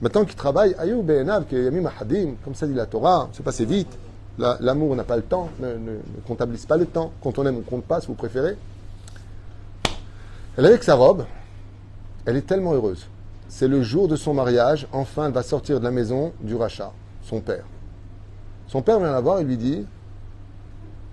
[0.00, 3.98] Maintenant qu'il travaille, ayou be'enav, yamim ahadim, comme ça dit la Torah, c'est passé vite.
[4.38, 7.10] La- L'amour n'a pas le temps, ne comptabilise pas le temps.
[7.20, 8.56] Quand on aime, on compte pas, si vous préférez.
[10.56, 11.24] Elle est avec sa robe,
[12.26, 13.06] elle est tellement heureuse.
[13.48, 16.92] C'est le jour de son mariage, enfin elle va sortir de la maison du rachat,
[17.22, 17.64] son père.
[18.68, 19.84] Son père vient la voir et lui dit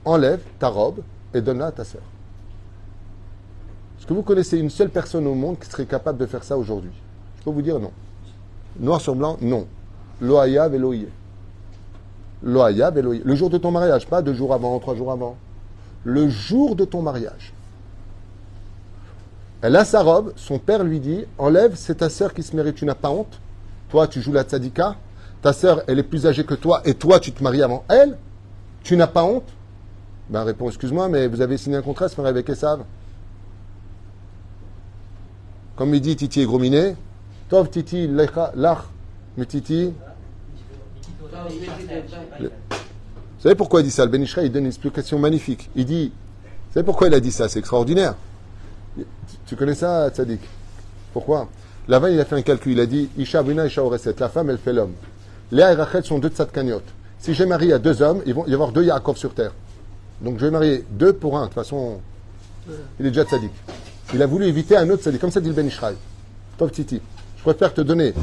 [0.03, 1.01] Enlève ta robe
[1.33, 2.01] et donne-la à ta sœur.
[4.05, 6.55] Est-ce que vous connaissez une seule personne au monde qui serait capable de faire ça
[6.55, 6.91] aujourd'hui?
[7.39, 7.89] Je peux vous dire non.
[8.79, 9.65] Noir sur blanc, non.
[10.21, 11.07] Loaya veloïe.
[12.43, 13.23] Loaya veloïe.
[13.25, 15.37] Le jour de ton mariage, pas deux jours avant, trois jours avant.
[16.03, 17.51] Le jour de ton mariage.
[19.63, 22.75] Elle a sa robe, son père lui dit Enlève, c'est ta sœur qui se mérite,
[22.75, 23.39] tu n'as pas honte.
[23.89, 24.97] Toi, tu joues la tzadika.
[25.41, 28.19] Ta sœur, elle est plus âgée que toi, et toi, tu te maries avant elle.
[28.83, 29.51] Tu n'as pas honte?
[30.29, 32.83] Ben, réponds Excuse-moi, mais vous avez signé un contrat, se marier avec Esav.
[35.75, 36.95] Comme il dit Titi est gros minet,
[37.49, 38.79] Tov Titi lach,
[39.37, 39.93] mais Titi.
[42.39, 42.47] Vous
[43.39, 44.05] savez pourquoi il dit ça?
[44.05, 45.69] Le Ben Ishraï, il donne une explication magnifique.
[45.75, 46.11] Il dit
[46.45, 47.47] Vous savez pourquoi il a dit ça?
[47.49, 48.15] C'est extraordinaire.
[49.45, 50.41] Tu- connais ça, Tzadik?
[51.13, 51.47] Pourquoi?
[51.87, 52.71] Là-bas, il a fait un calcul.
[52.71, 54.15] Il a dit Isha Bina, Isha Oreset.
[54.19, 54.93] La femme, elle fait l'homme.
[55.51, 56.81] Léa et Rachel sont deux tzadkaniot.
[57.19, 59.51] Si j'ai marié à deux hommes, il va y avoir deux Yaakov sur terre.
[60.21, 61.41] Donc je vais marier deux pour un.
[61.41, 61.99] De toute façon,
[62.99, 63.51] il est déjà tzaddik.
[64.13, 65.09] Il a voulu éviter un autre.
[65.17, 65.95] Comme ça dit le Ben Ishraï.
[66.57, 67.01] Tov Titi.
[67.37, 68.13] Je préfère te donner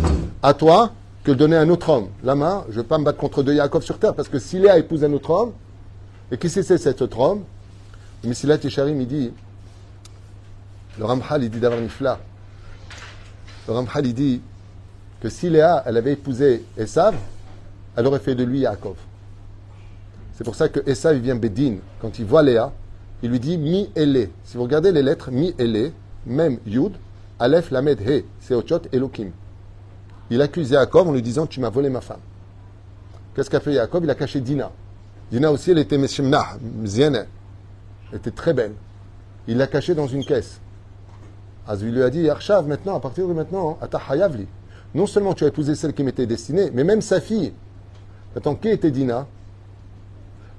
[0.42, 0.92] à toi
[1.24, 2.08] que donner à un autre homme.
[2.24, 4.14] Lama, je ne vais pas me battre contre deux Yaakov sur terre.
[4.14, 5.52] Parce que si Léa épouse un autre homme,
[6.30, 7.44] et qui c'est cet autre homme?
[8.24, 9.32] Mais si là, Tisharim, il dit
[10.98, 12.18] le Ramchal, il dit d'avoir Nifla.
[13.66, 14.40] Le Ramchal, il dit
[15.20, 17.14] que si Léa, elle avait épousé Esav,
[17.96, 18.96] elle aurait fait de lui Yaakov.
[20.34, 21.76] C'est pour ça que Esav, il vient Bedin.
[22.00, 22.72] Quand il voit Léa,
[23.22, 24.30] il lui dit Mi Ele.
[24.44, 25.92] Si vous regardez les lettres Mi Ele,
[26.26, 26.92] même Yud,
[27.38, 29.30] Aleph, Lamed, He, c'est Ochot, Elohim.
[30.30, 32.20] Il accuse Yaakov en lui disant Tu m'as volé ma femme.
[33.34, 34.04] Qu'est-ce qu'a fait Yaakov?
[34.04, 34.70] Il a caché Dina.
[35.30, 37.26] Dina aussi, elle était Meshimnah, Mzienne.
[38.10, 38.74] Elle était très belle.
[39.48, 40.60] Il l'a cachée dans une caisse.
[41.66, 44.46] Az il lui a dit, Arshav, maintenant, à partir de maintenant, Ata Hayavli.
[44.94, 47.52] Non seulement tu as épousé celle qui m'était destinée, mais même sa fille.
[48.36, 49.26] Attends, qui était Dina?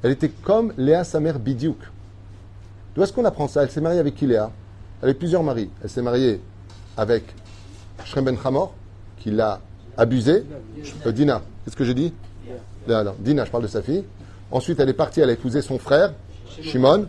[0.01, 1.77] Elle était comme Léa, sa mère Bidiouk.
[2.95, 3.63] D'où est-ce qu'on apprend ça?
[3.63, 4.51] Elle s'est mariée avec qui Léa?
[5.01, 5.69] Elle avait plusieurs maris.
[5.83, 6.41] Elle s'est mariée
[6.95, 7.23] avec
[8.05, 8.73] Shrem Ben Hamor,
[9.19, 9.59] qui l'a
[9.97, 10.45] abusée.
[11.05, 12.13] Euh, Dina, qu'est-ce que j'ai dit?
[13.19, 14.03] Dina, je parle de sa fille.
[14.51, 16.13] Ensuite, elle est partie, elle a épousé son frère,
[16.61, 17.07] Shimon.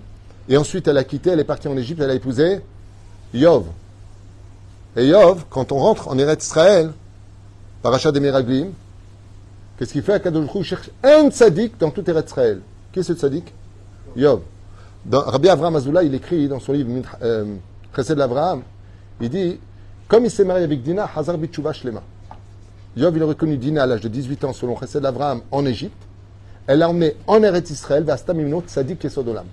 [0.48, 2.60] Et ensuite, elle a quitté, elle est partie en Égypte, elle a épousé
[3.32, 3.66] Yov.
[4.96, 6.92] Et Yov, quand on rentre en Eretz Israël,
[7.82, 8.72] parachat des Meraglim,
[9.78, 10.14] qu'est-ce qu'il fait?
[10.14, 12.60] Akadosh cherche un tzaddik dans tout Eretz Israël.
[12.92, 13.52] Qui est ce tzaddik
[14.16, 14.40] Yov.
[15.10, 16.90] Rabbi Avraham Azoulay, il écrit dans son livre
[17.22, 17.56] euh,
[17.94, 18.62] Chesed l'Avraham,
[19.20, 19.58] il dit
[20.08, 22.02] comme il s'est marié avec Dina, Hazar Bitshuva Shlema.
[22.96, 25.96] Yov, il a reconnu Dina à l'âge de 18 ans, selon Chesed l'Avraham, en Égypte.
[26.66, 29.46] Elle l'a emmené en Eretz Israël, vers Stamimno Tzadik Yesodolam.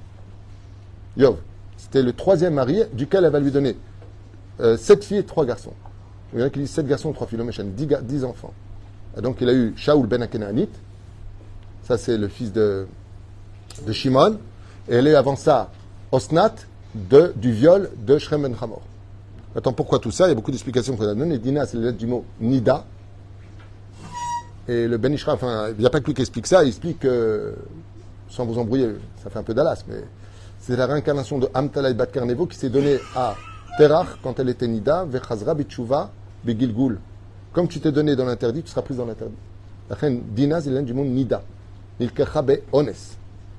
[1.17, 1.37] Yov.
[1.77, 3.75] C'était le troisième mari duquel elle va lui donner
[4.59, 5.73] euh, sept filles et trois garçons.
[6.33, 7.39] Il y en a qui disent sept garçons, trois filles,
[7.75, 8.53] dix, dix enfants.
[9.21, 10.69] Donc il a eu Shaoul ben Akenaanit,
[11.83, 12.87] ça c'est le fils de,
[13.85, 14.37] de Shimon,
[14.91, 15.71] elle est avant ça
[16.11, 16.55] Osnat
[16.93, 18.81] de, du viol de Shrem ben Hamor.
[19.55, 20.25] Attends, pourquoi tout ça?
[20.25, 21.37] Il y a beaucoup d'explications qu'on a données.
[21.37, 22.85] Dina, c'est lettre du mot Nida.
[24.67, 26.67] Et le Ben Ishra, enfin, il n'y a pas que lui qui explique ça, il
[26.67, 27.55] explique que,
[28.29, 28.91] sans vous embrouiller,
[29.23, 30.03] ça fait un peu d'Alas, mais
[30.59, 33.35] c'est la réincarnation de Amtalai Bat Karnevo qui s'est donnée à
[33.77, 36.11] Terach quand elle était Nida, Vechazra Bitshuva
[36.43, 36.99] Begilgul.
[37.51, 39.35] Comme tu t'es donné dans l'interdit, tu seras prise dans l'interdit.
[39.89, 41.41] La reine Dina, c'est l'un du monde Nida.
[41.99, 42.93] Nilkecha Be Ones.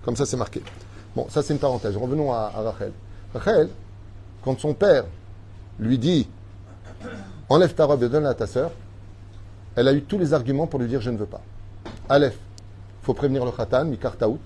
[0.05, 0.63] Comme ça, c'est marqué.
[1.15, 1.97] Bon, ça, c'est une parenthèse.
[1.97, 2.93] Revenons à, Rachel.
[3.35, 3.69] Rachel,
[4.43, 5.05] quand son père
[5.79, 6.29] lui dit
[7.49, 8.71] Enlève ta robe et donne-la à ta sœur,
[9.77, 11.43] elle a eu tous les arguments pour lui dire Je ne veux pas.
[12.09, 12.39] Aleph,
[13.03, 14.41] faut prévenir le Khatan, Mikartaout.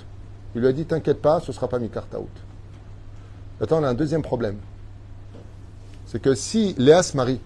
[0.55, 2.29] Il lui a dit T'inquiète pas, ce ne sera pas Mikartaout.
[3.61, 4.59] Maintenant, on a un deuxième problème.
[6.07, 7.41] C'est que si Léa se marie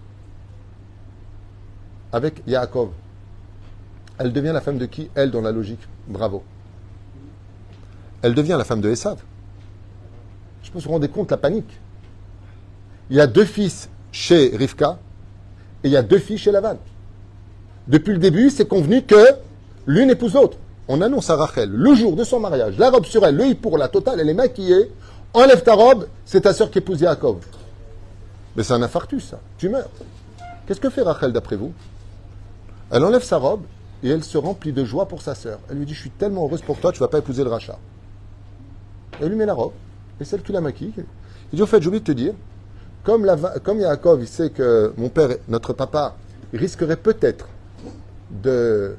[2.11, 2.89] avec Yaakov,
[4.17, 5.09] elle devient la femme de qui?
[5.15, 5.81] Elle, dans la logique.
[6.07, 6.43] Bravo.
[8.21, 9.17] Elle devient la femme de Esav.
[10.63, 11.79] Je peux se rendre compte la panique.
[13.09, 14.97] Il y a deux fils chez Rivka
[15.83, 16.77] et il y a deux filles chez Lavan.
[17.87, 19.25] Depuis le début, c'est convenu que
[19.85, 20.57] l'une épouse l'autre.
[20.87, 23.77] On annonce à Rachel le jour de son mariage, la robe sur elle, le pour
[23.77, 24.91] la totale, elle est maquillée.
[25.33, 27.37] Enlève ta robe, c'est ta sœur qui épouse Yaakov.
[28.55, 29.39] Mais c'est un infarctus, ça.
[29.57, 29.89] Tu meurs.
[30.67, 31.73] Qu'est-ce que fait Rachel d'après vous?
[32.91, 33.63] Elle enlève sa robe
[34.03, 35.59] et elle se remplit de joie pour sa sœur.
[35.69, 37.49] Elle lui dit Je suis tellement heureuse pour toi, tu ne vas pas épouser le
[37.49, 37.79] rachat.
[39.21, 39.73] Elle lui met la robe
[40.19, 40.93] et celle qui la maquille.
[41.53, 42.33] Il dit Au fait, j'ai oublié de te dire
[43.03, 46.15] comme, la, comme Yaakov, il sait que mon père, notre papa,
[46.53, 47.47] risquerait peut-être
[48.29, 48.95] de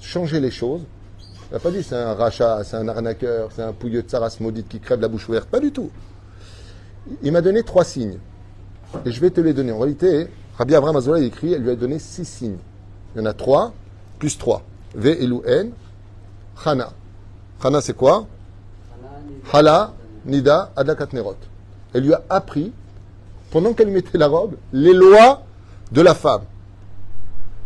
[0.00, 0.82] changer les choses.
[1.50, 4.36] Il n'a pas dit c'est un rachat, c'est un arnaqueur, c'est un pouilleux de Saras
[4.40, 5.48] maudite qui crève la bouche ouverte.
[5.48, 5.90] Pas du tout.
[7.22, 8.18] Il m'a donné trois signes.
[9.04, 9.72] Et je vais te les donner.
[9.72, 12.58] En réalité, Rabbi Abraham Azoulay écrit, elle lui a donné six signes.
[13.14, 13.72] Il y en a trois,
[14.18, 14.62] plus trois.
[14.94, 15.70] V, Elou, N,
[16.62, 16.92] Chana.
[17.62, 18.26] Chana, c'est quoi?
[19.52, 19.92] Hala,
[20.24, 21.36] Nida, Adakat Nerot.
[21.94, 22.72] Elle lui a appris,
[23.50, 25.42] pendant qu'elle mettait la robe, les lois
[25.92, 26.42] de la femme.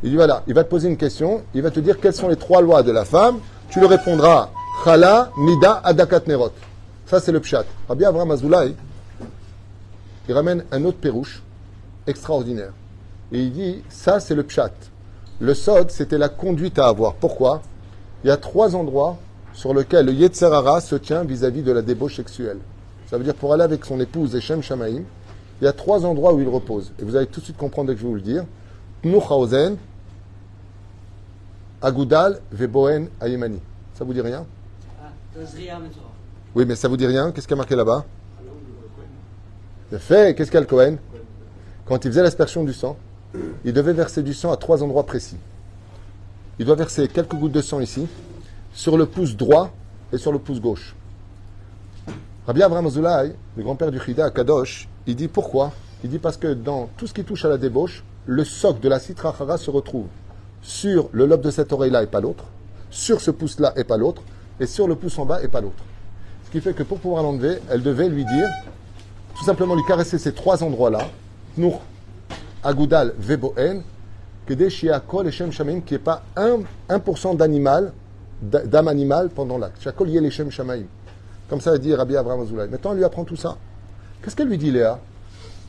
[0.03, 2.29] Il dit voilà, il va te poser une question, il va te dire quelles sont
[2.29, 3.39] les trois lois de la femme,
[3.71, 4.51] tu lui répondras
[4.85, 6.53] Chala, Nida, Adakat Nerot.
[7.07, 7.65] Ça, c'est le pshat.
[7.89, 8.75] Rabbi Avraham Azoulay,
[10.29, 11.43] il ramène un autre pérouche
[12.07, 12.73] extraordinaire.
[13.33, 14.73] Et il dit ça, c'est le pshat.
[15.41, 17.15] Le sod, c'était la conduite à avoir.
[17.15, 17.63] Pourquoi?
[18.23, 19.17] Il y a trois endroits
[19.61, 22.57] sur lesquels le Yetzerara se tient vis-à-vis de la débauche sexuelle.
[23.11, 25.03] Ça veut dire pour aller avec son épouse Echem Shamaim,
[25.61, 26.93] il y a trois endroits où il repose.
[26.99, 28.47] Et vous allez tout de suite comprendre dès que je vais vous le dire.
[29.03, 29.77] Tnuchausen,
[31.83, 33.61] Agoudal, Veboen, Ayemani.
[33.93, 34.47] Ça vous dit rien?
[36.55, 37.31] Oui, mais ça vous dit rien?
[37.31, 38.07] Qu'est-ce qu'il y a marqué là-bas?
[39.93, 40.97] Le fait, qu'est-ce qu'il y a le Cohen
[41.85, 42.97] Quand il faisait l'aspersion du sang,
[43.67, 45.37] il devait verser du sang à trois endroits précis.
[46.59, 48.07] Il doit verser quelques gouttes de sang ici,
[48.73, 49.71] sur le pouce droit
[50.13, 50.95] et sur le pouce gauche.
[52.47, 55.73] Rabbi Abraham Azoulay, le grand-père du Chida à Kadosh, il dit pourquoi?
[56.03, 58.89] Il dit parce que dans tout ce qui touche à la débauche, le soc de
[58.89, 60.07] la citrachara se retrouve
[60.63, 62.45] sur le lobe de cette oreille-là et pas l'autre,
[62.91, 64.23] sur ce pouce-là et pas l'autre,
[64.59, 65.83] et sur le pouce en bas et pas l'autre.
[66.47, 68.49] Ce qui fait que pour pouvoir l'enlever, elle devait lui dire,
[69.37, 71.09] tout simplement lui caresser ces trois endroits-là,
[71.57, 71.83] Nour,
[72.63, 73.83] Agoudal, Veboen,
[74.47, 77.93] que des Shiakol et Shem Shamaim, qui n'est pas 1%, 1 d'animal,
[78.41, 79.87] d'âme animale pendant l'acte.
[81.49, 82.69] Comme ça, elle dit Rabbi Abraham Azoulay.
[82.69, 83.57] Maintenant, elle lui apprend tout ça.
[84.23, 85.01] Qu'est-ce qu'elle lui dit, Léa?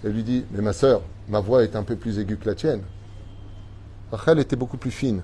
[0.04, 2.56] Elle lui dit Mais ma sœur, ma voix est un peu plus aiguë que la
[2.56, 2.82] tienne.
[4.12, 5.22] Rachel était beaucoup plus fine.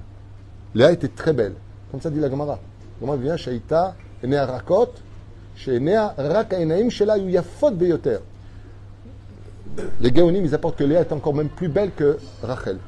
[0.73, 1.53] Léa était très belle.
[1.91, 2.59] Comme ça dit la Gemara.
[2.99, 4.93] Comment vient Shaita, Enea Rakot,
[5.55, 8.19] Shenea Rakainaim, Shela Yuyafot Beyoter.
[10.01, 12.79] Les Gaonim, ils apportent que Léa est encore même plus belle que Rachel.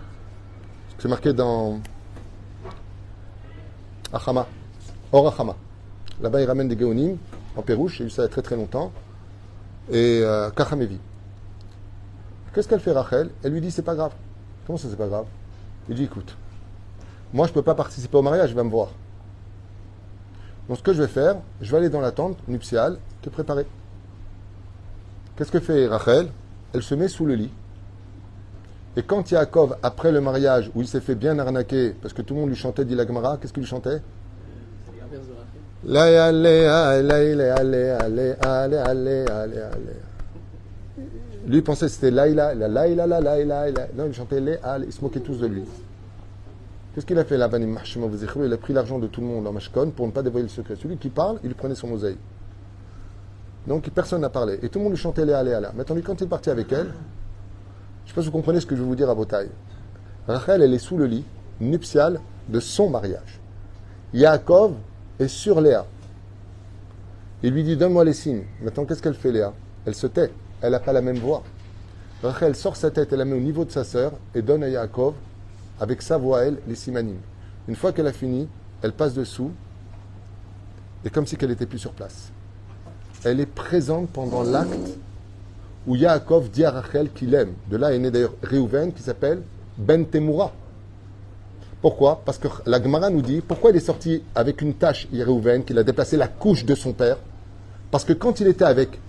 [0.98, 1.80] C'est marqué dans
[4.14, 4.48] Achama,
[5.12, 5.56] Or Achama.
[6.22, 7.18] Là-bas, ils ramènent des Gaonim
[7.56, 8.92] en Pérouche, j'ai eu ça il y a très très longtemps,
[9.90, 11.00] et euh, Kachamevi.
[12.54, 13.30] Qu'est-ce qu'elle fait Rachel?
[13.44, 14.12] Elle lui dit c'est pas grave.
[14.66, 15.26] Comment ça c'est pas grave?
[15.88, 16.36] Il dit écoute,
[17.34, 18.90] moi je ne peux pas participer au mariage, je vais me voir.
[20.68, 23.66] Donc ce que je vais faire, je vais aller dans la tente nuptiale, te préparer.
[25.36, 26.30] Qu'est-ce que fait Rachel?
[26.74, 27.52] Elle se met sous le lit.
[28.98, 32.34] Et quand Yaakov, après le mariage, où il s'est fait bien arnaquer, parce que tout
[32.34, 34.02] le monde lui chantait dit la qu'est-ce qu'il lui chantait
[41.48, 45.02] lui pensait que c'était Laïla, la Laïla, la Laïla, Non, il chantait les ils se
[45.02, 45.64] moquaient tous de lui.
[46.94, 49.92] Qu'est-ce qu'il a fait là Il a pris l'argent de tout le monde en Mashkon
[49.92, 50.76] pour ne pas dévoiler le secret.
[50.76, 52.18] Celui qui parle, il prenait son oseille.
[53.68, 54.60] Donc personne n'a parlé.
[54.64, 55.72] Et tout le monde lui chantait les Léa, Léa.
[55.74, 56.92] Maintenant, quand il est parti avec elle,
[58.10, 59.52] je ne sais pas si vous comprenez ce que je vais vous dire à tailles.
[60.28, 61.24] Rachel, elle est sous le lit
[61.62, 63.40] nuptial de son mariage.
[64.16, 64.74] Yaakov
[65.20, 65.86] est sur Léa.
[67.44, 68.46] Il lui dit Donne-moi les signes.
[68.64, 69.54] Maintenant, qu'est-ce qu'elle fait, Léa?
[69.86, 70.32] Elle se tait.
[70.60, 71.44] Elle n'a pas la même voix.
[72.24, 74.70] Rachel sort sa tête, elle la met au niveau de sa sœur et donne à
[74.70, 75.14] Yaakov,
[75.80, 77.18] avec sa voix, elle, les simanim.
[77.68, 78.48] Une fois qu'elle a fini,
[78.82, 79.52] elle passe dessous
[81.06, 82.32] et comme si qu'elle n'était plus sur place.
[83.24, 84.98] Elle est présente pendant l'acte
[85.90, 87.54] où Yaakov dit à Rachel qu'il aime.
[87.68, 89.42] De là est né d'ailleurs Réhouven qui s'appelle
[89.76, 90.54] Ben Temura.
[91.82, 92.22] Pourquoi?
[92.24, 95.80] Parce que la Gemara nous dit pourquoi il est sorti avec une tâche, Réhouven, qu'il
[95.80, 97.18] a déplacé la couche de son père?
[97.90, 99.00] Parce que quand il était avec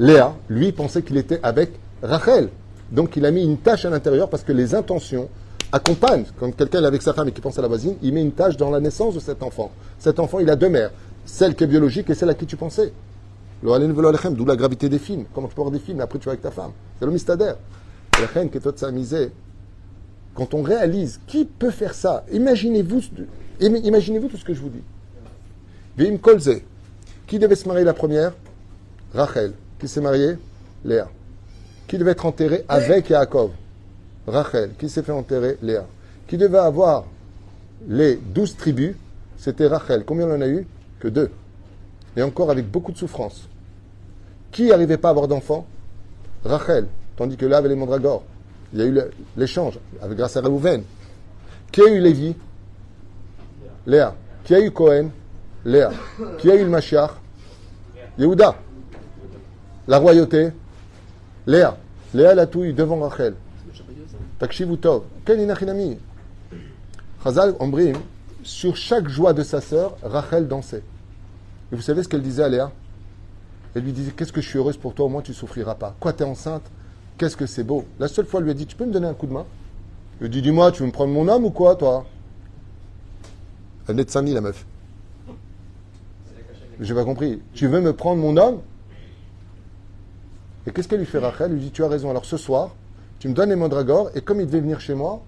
[0.00, 2.48] Léa, lui pensait qu'il était avec Rachel.
[2.90, 5.28] Donc il a mis une tâche à l'intérieur parce que les intentions
[5.70, 6.24] accompagnent.
[6.40, 8.32] Quand quelqu'un est avec sa femme et qui pense à la voisine, il met une
[8.32, 9.70] tâche dans la naissance de cet enfant.
[9.98, 10.92] Cet enfant, il a deux mères.
[11.26, 12.90] Celle qui est biologique et celle à qui tu pensais.
[13.62, 15.24] D'où la gravité des films.
[15.34, 17.36] Comment tu peux avoir des films après tu vas avec ta femme C'est le mystère.
[17.38, 19.32] La qui est.
[20.34, 23.00] Quand on réalise qui peut faire ça, imaginez-vous
[23.60, 24.82] imaginez-vous tout ce que je vous dis.
[25.96, 26.62] Vim Kolze.
[27.26, 28.32] Qui devait se marier la première?
[29.12, 29.52] Rachel.
[29.80, 30.38] Qui s'est mariée?
[30.84, 31.08] Léa.
[31.88, 33.50] Qui devait être enterré avec Yaakov?
[34.26, 34.70] Rachel.
[34.78, 35.58] Qui s'est fait enterrer?
[35.60, 35.84] Léa.
[36.28, 37.04] Qui devait avoir
[37.88, 38.94] les douze tribus?
[39.36, 40.04] C'était Rachel.
[40.04, 40.66] Combien on en a eu?
[41.00, 41.30] Que deux.
[42.16, 43.48] Et encore avec beaucoup de souffrance.
[44.50, 45.66] Qui n'arrivait pas à avoir d'enfants
[46.44, 46.86] Rachel.
[47.16, 48.22] Tandis que là, avait les mandragores.
[48.72, 49.00] Il y a eu
[49.36, 50.82] l'échange avec grâce à Réhouven.
[51.72, 52.34] Qui a eu Lévi?
[53.86, 54.14] Léa.
[54.44, 55.10] Qui a eu Cohen?
[55.64, 55.90] Léa.
[56.38, 57.10] Qui a eu le Mashiach?
[58.18, 58.56] Yehuda.
[59.86, 60.50] La royauté?
[61.46, 61.76] Léa.
[62.14, 63.34] Léa la touille devant Rachel.
[64.38, 65.02] Takshivu Tov.
[65.24, 65.98] Ken inachinami.
[67.22, 67.96] Chazal Ombrim,
[68.42, 70.84] sur chaque joie de sa sœur, Rachel dansait.
[71.72, 72.72] Et vous savez ce qu'elle disait à Léa
[73.74, 75.94] Elle lui disait Qu'est-ce que je suis heureuse pour toi, au moins tu souffriras pas.
[76.00, 76.62] Quoi, t'es enceinte?
[77.16, 77.84] Qu'est-ce que c'est beau?
[77.98, 79.44] La seule fois, elle lui a dit Tu peux me donner un coup de main?
[80.16, 82.06] Il lui a dit Dis-moi, tu veux me prendre mon homme ou quoi, toi?
[83.86, 84.66] Elle venait de Saint-Denis, la meuf.
[86.80, 87.42] J'ai pas compris.
[87.54, 88.60] Tu veux me prendre mon homme?
[90.66, 91.46] Et qu'est-ce qu'elle lui fait, Rachel?
[91.46, 92.10] Elle lui dit Tu as raison.
[92.10, 92.74] Alors ce soir,
[93.18, 95.22] tu me donnes les mandragores, et comme il devait venir chez moi,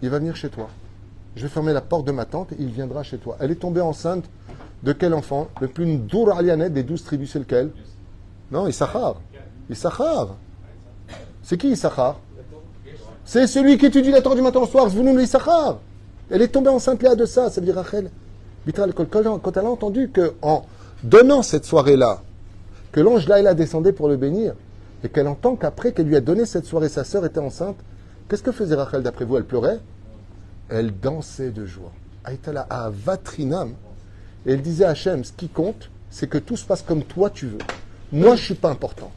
[0.00, 0.68] il va venir chez toi.
[1.36, 3.36] Je vais fermer la porte de ma tente et il viendra chez toi.
[3.40, 4.24] Elle est tombée enceinte
[4.82, 7.70] de quel enfant Le plus dour alianet des douze tribus, c'est lequel
[8.50, 9.20] Non, Issachar.
[9.70, 10.36] Issachar.
[11.42, 12.18] C'est qui Issachar
[13.24, 14.88] C'est celui qui étudie la Torah du matin au soir.
[14.88, 15.78] Vous nous Issachar.
[16.30, 17.50] Elle est tombée enceinte là de ça.
[17.50, 18.10] Ça veut dire Rachel.
[18.74, 20.64] Quand elle a entendu que en
[21.02, 22.22] donnant cette soirée-là,
[22.92, 24.54] que l'ange Laïla descendait pour le bénir,
[25.04, 27.76] et qu'elle entend qu'après qu'elle lui a donné cette soirée, sa sœur était enceinte,
[28.28, 29.36] qu'est-ce que faisait Rachel d'après vous?
[29.36, 29.80] Elle pleurait?
[30.68, 31.90] Elle dansait de joie.
[32.24, 33.74] Aïtala à Vatrinam.
[34.46, 37.30] Et elle disait à Hachem, ce qui compte, c'est que tout se passe comme toi
[37.30, 37.58] tu veux.
[38.12, 39.10] Moi, je ne suis pas importante.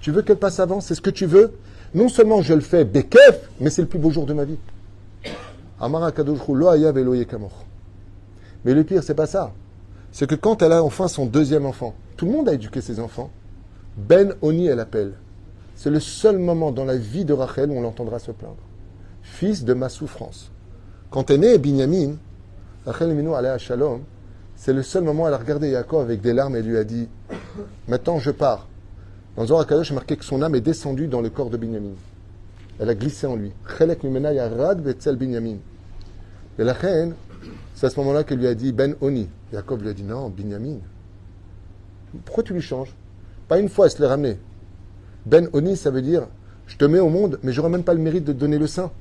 [0.00, 1.52] Tu veux qu'elle passe avant, c'est ce que tu veux.
[1.94, 4.58] Non seulement je le fais bekef, mais c'est le plus beau jour de ma vie.
[8.64, 9.52] Mais le pire, c'est pas ça.
[10.10, 13.00] C'est que quand elle a enfin son deuxième enfant, tout le monde a éduqué ses
[13.00, 13.30] enfants.
[13.96, 15.14] Ben Oni, elle appelle.
[15.76, 18.56] C'est le seul moment dans la vie de Rachel où on l'entendra se plaindre.
[19.22, 20.50] Fils de ma souffrance.
[21.10, 22.16] Quand est né Binyamin,
[22.86, 24.02] Rachel Minou à Shalom,
[24.64, 26.84] c'est le seul moment où elle a regardé Yaakov avec des larmes et lui a
[26.84, 27.08] dit
[27.88, 28.68] Maintenant je pars.
[29.36, 31.96] Dans Zohar Kadosh, il marqué que son âme est descendue dans le corps de Binyamin.
[32.78, 33.50] Elle a glissé en lui.
[36.58, 37.14] Et la reine,
[37.74, 39.28] c'est à ce moment-là qu'elle lui a dit Ben Oni.
[39.52, 40.76] Yaakov lui a dit Non, Binyamin.
[42.24, 42.94] Pourquoi tu lui changes?
[43.48, 44.38] Pas une fois, elle se l'est ramenée.
[45.26, 46.28] Ben Oni, ça veut dire
[46.68, 48.68] Je te mets au monde, mais j'aurai même pas le mérite de te donner le
[48.68, 48.92] sein.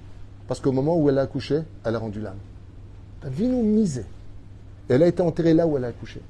[0.47, 2.39] Parce qu'au moment où elle a accouché, elle a rendu l'âme.
[3.21, 4.05] T'as vu nous miser.
[4.89, 6.21] Elle a été enterrée là où elle a accouché.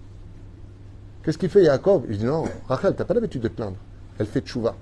[1.23, 2.05] Qu'est-ce qu'il fait Yaakov?
[2.09, 3.77] Il dit Non, Rachel, t'as pas l'habitude de te plaindre.
[4.17, 4.75] Elle fait tchouva.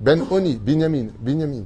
[0.00, 1.64] Ben Oni, Binyamin, Binyamin.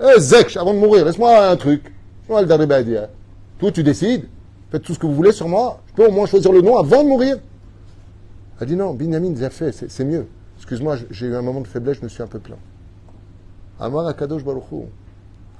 [0.00, 1.92] Eh, Zek, avant de mourir, laisse-moi un truc.
[2.28, 3.06] Le
[3.58, 4.24] toi, tu décides,
[4.70, 6.76] faites tout ce que vous voulez sur moi, je peux au moins choisir le nom
[6.76, 7.38] avant de mourir.
[8.60, 10.26] Elle dit non, Binyamin a fait, c'est mieux.
[10.56, 12.58] Excuse-moi, j'ai eu un moment de faiblesse, je me suis un peu plaint.
[13.78, 14.86] Amar Akadosh Baruchou,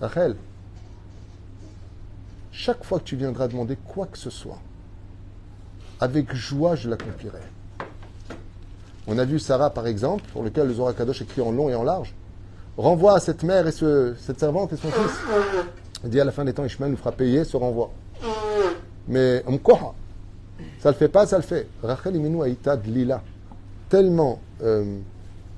[0.00, 0.36] Rachel,
[2.56, 4.58] chaque fois que tu viendras demander quoi que ce soit,
[6.00, 7.38] avec joie, je l'accomplirai.
[9.06, 11.74] On a vu Sarah, par exemple, pour lequel le Zohar Kadosh écrit en long et
[11.74, 12.14] en large.
[12.78, 15.20] Renvoie à cette mère et cette servante et son fils.
[16.02, 17.90] Il dit à la fin des temps, Ishmael nous fera payer ce renvoi.
[19.06, 19.44] Mais
[20.80, 21.68] ça le fait pas, ça le fait.
[21.82, 23.22] Rachel Iminou Aïta Lila,
[23.90, 24.98] tellement, euh,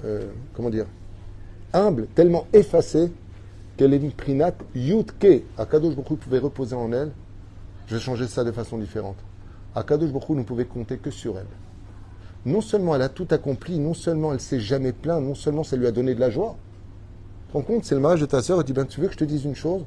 [0.04, 0.86] euh, comment dire,
[1.72, 3.10] humble, tellement une
[4.16, 5.44] prinat yutke.
[5.56, 7.12] Akadosh Baruch pouvait reposer en elle.
[7.86, 9.16] Je vais changer ça de façon différente.
[9.74, 11.46] Akadosh Baruch ne pouvait compter que sur elle.
[12.46, 15.76] Non seulement elle a tout accompli, non seulement elle s'est jamais plainte, non seulement ça
[15.76, 16.56] lui a donné de la joie.
[17.52, 19.14] Tu te compte, c'est le mariage de ta sœur, elle dit, ben, tu veux que
[19.14, 19.84] je te dise une chose?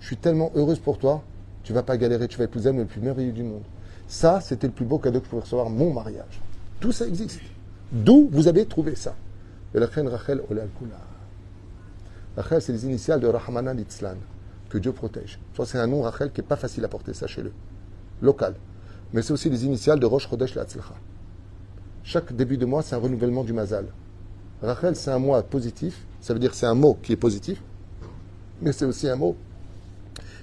[0.00, 1.22] Je suis tellement heureuse pour toi,
[1.62, 3.62] tu vas pas galérer, tu vas épouser le plus merveilleux du monde.
[4.06, 6.40] Ça, c'était le plus beau cadeau que je pouvais recevoir, mon mariage.
[6.78, 7.40] Tout ça existe.
[7.92, 9.14] D'où vous avez trouvé ça?
[12.40, 14.16] Rachel, c'est les initiales de Rahmanan Itzlan,
[14.70, 15.38] que Dieu protège.
[15.62, 17.52] C'est un nom, Rachel, qui n'est pas facile à porter, sachez-le.
[18.22, 18.54] Local.
[19.12, 20.94] Mais c'est aussi les initiales de Rosh Chodesh Latzlacha.
[22.02, 23.88] Chaque début de mois, c'est un renouvellement du mazal.
[24.62, 27.62] Rachel, c'est un mois positif, ça veut dire que c'est un mot qui est positif,
[28.62, 29.36] mais c'est aussi un mot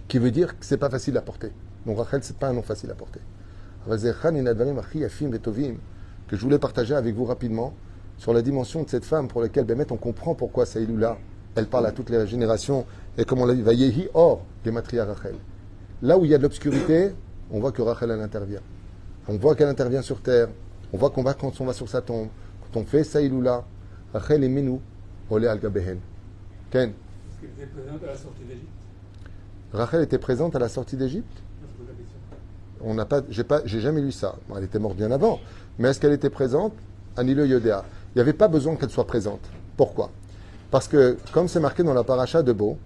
[0.08, 1.52] qui veut dire que c'est pas facile à porter.
[1.88, 3.22] Donc Rachel, c'est pas un nom facile à porter.
[6.28, 7.74] Que je voulais partager avec vous rapidement
[8.18, 11.18] sur la dimension de cette femme pour laquelle Bémet, on comprend pourquoi Saïloula,
[11.56, 12.86] elle parle à toutes les générations,
[13.18, 15.36] et comme on l'a dit, Vayehi or, Gematria Rachel.
[16.02, 17.12] Là où il y a de l'obscurité,
[17.52, 18.62] on voit que Rachel, elle intervient.
[19.28, 20.50] On voit qu'elle intervient sur terre,
[20.94, 22.28] on voit qu'on va quand on va sur sa tombe,
[22.62, 23.63] quand on fait Saïloula,
[24.13, 24.82] Rachel et Menou,
[25.30, 26.00] Olé al Gabehen.
[26.69, 28.69] Ken Est-ce qu'elle était présente à la sortie d'Égypte?
[29.74, 31.44] Rachel était présente à la sortie d'Égypte?
[32.82, 34.36] On n'a pas, j'ai pas, j'ai jamais lu ça.
[34.56, 35.40] elle était morte bien avant.
[35.80, 36.74] Mais est-ce qu'elle était présente?
[37.15, 37.84] Anilo Yodéa.
[38.13, 39.42] Il n'y avait pas besoin qu'elle soit présente.
[39.76, 40.12] Pourquoi?
[40.72, 42.78] Parce que, comme c'est marqué dans la paracha de Beau,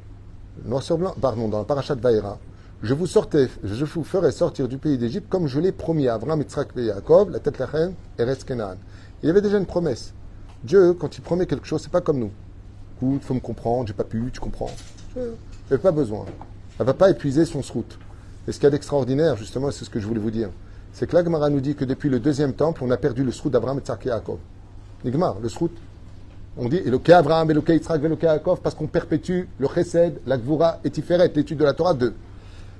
[0.65, 2.37] noir sur blanc, pardon, dans la paracha de Vaïra,
[2.83, 6.15] je vous, sortais, je vous ferai sortir du pays d'Égypte comme je l'ai promis à
[6.15, 8.23] Abraham, Yitzhak et Yaakov, la tête la reine, et.
[8.23, 10.13] Il y avait déjà une promesse.
[10.63, 12.31] Dieu, quand il promet quelque chose, c'est pas comme nous.
[12.97, 14.69] Écoute, faut me comprendre, j'ai pas pu, tu comprends.
[15.15, 16.25] N'y pas besoin.
[16.79, 17.97] Elle va pas épuiser son srout.
[18.47, 20.49] Et ce qu'il y a d'extraordinaire, justement, c'est ce que je voulais vous dire,
[20.93, 23.49] c'est que l'Agmara nous dit que depuis le deuxième temple, on a perdu le srout
[23.49, 24.39] d'Abraham et Yaakov.
[25.03, 25.71] Nigmar, le srout.
[26.57, 30.79] On dit Eloké Abraham, Eloké Yitzhak, Eloké Yaakov, parce qu'on perpétue le Chesed, la Gvura
[30.83, 32.13] et Tiferet, l'étude de la Torah 2.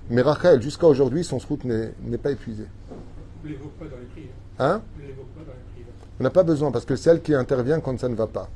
[0.09, 2.65] Mais Rachel, jusqu'à aujourd'hui, son route n'est pas épuisé.
[2.91, 4.27] On ne l'évoque pas dans les prières.
[4.59, 4.81] Hein?
[4.97, 5.93] On ne l'évoque pas dans les prières.
[6.19, 8.49] On n'a pas besoin, parce que c'est elle qui intervient quand ça ne va pas.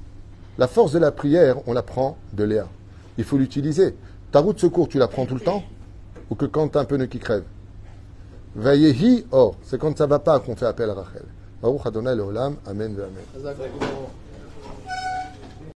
[0.57, 2.68] La force de la prière, on la prend de Léa.
[3.18, 3.95] Il faut l'utiliser.
[4.34, 5.63] Ta route de secours, tu la prends tout le temps?
[6.30, 7.43] Ou que quand t'as un pneu qui crève?
[8.55, 11.24] Vayehi, or, c'est quand ça va pas qu'on fait appel à Rachel.
[11.61, 13.53] Baruch Adonai Leolam, Amen, Amen.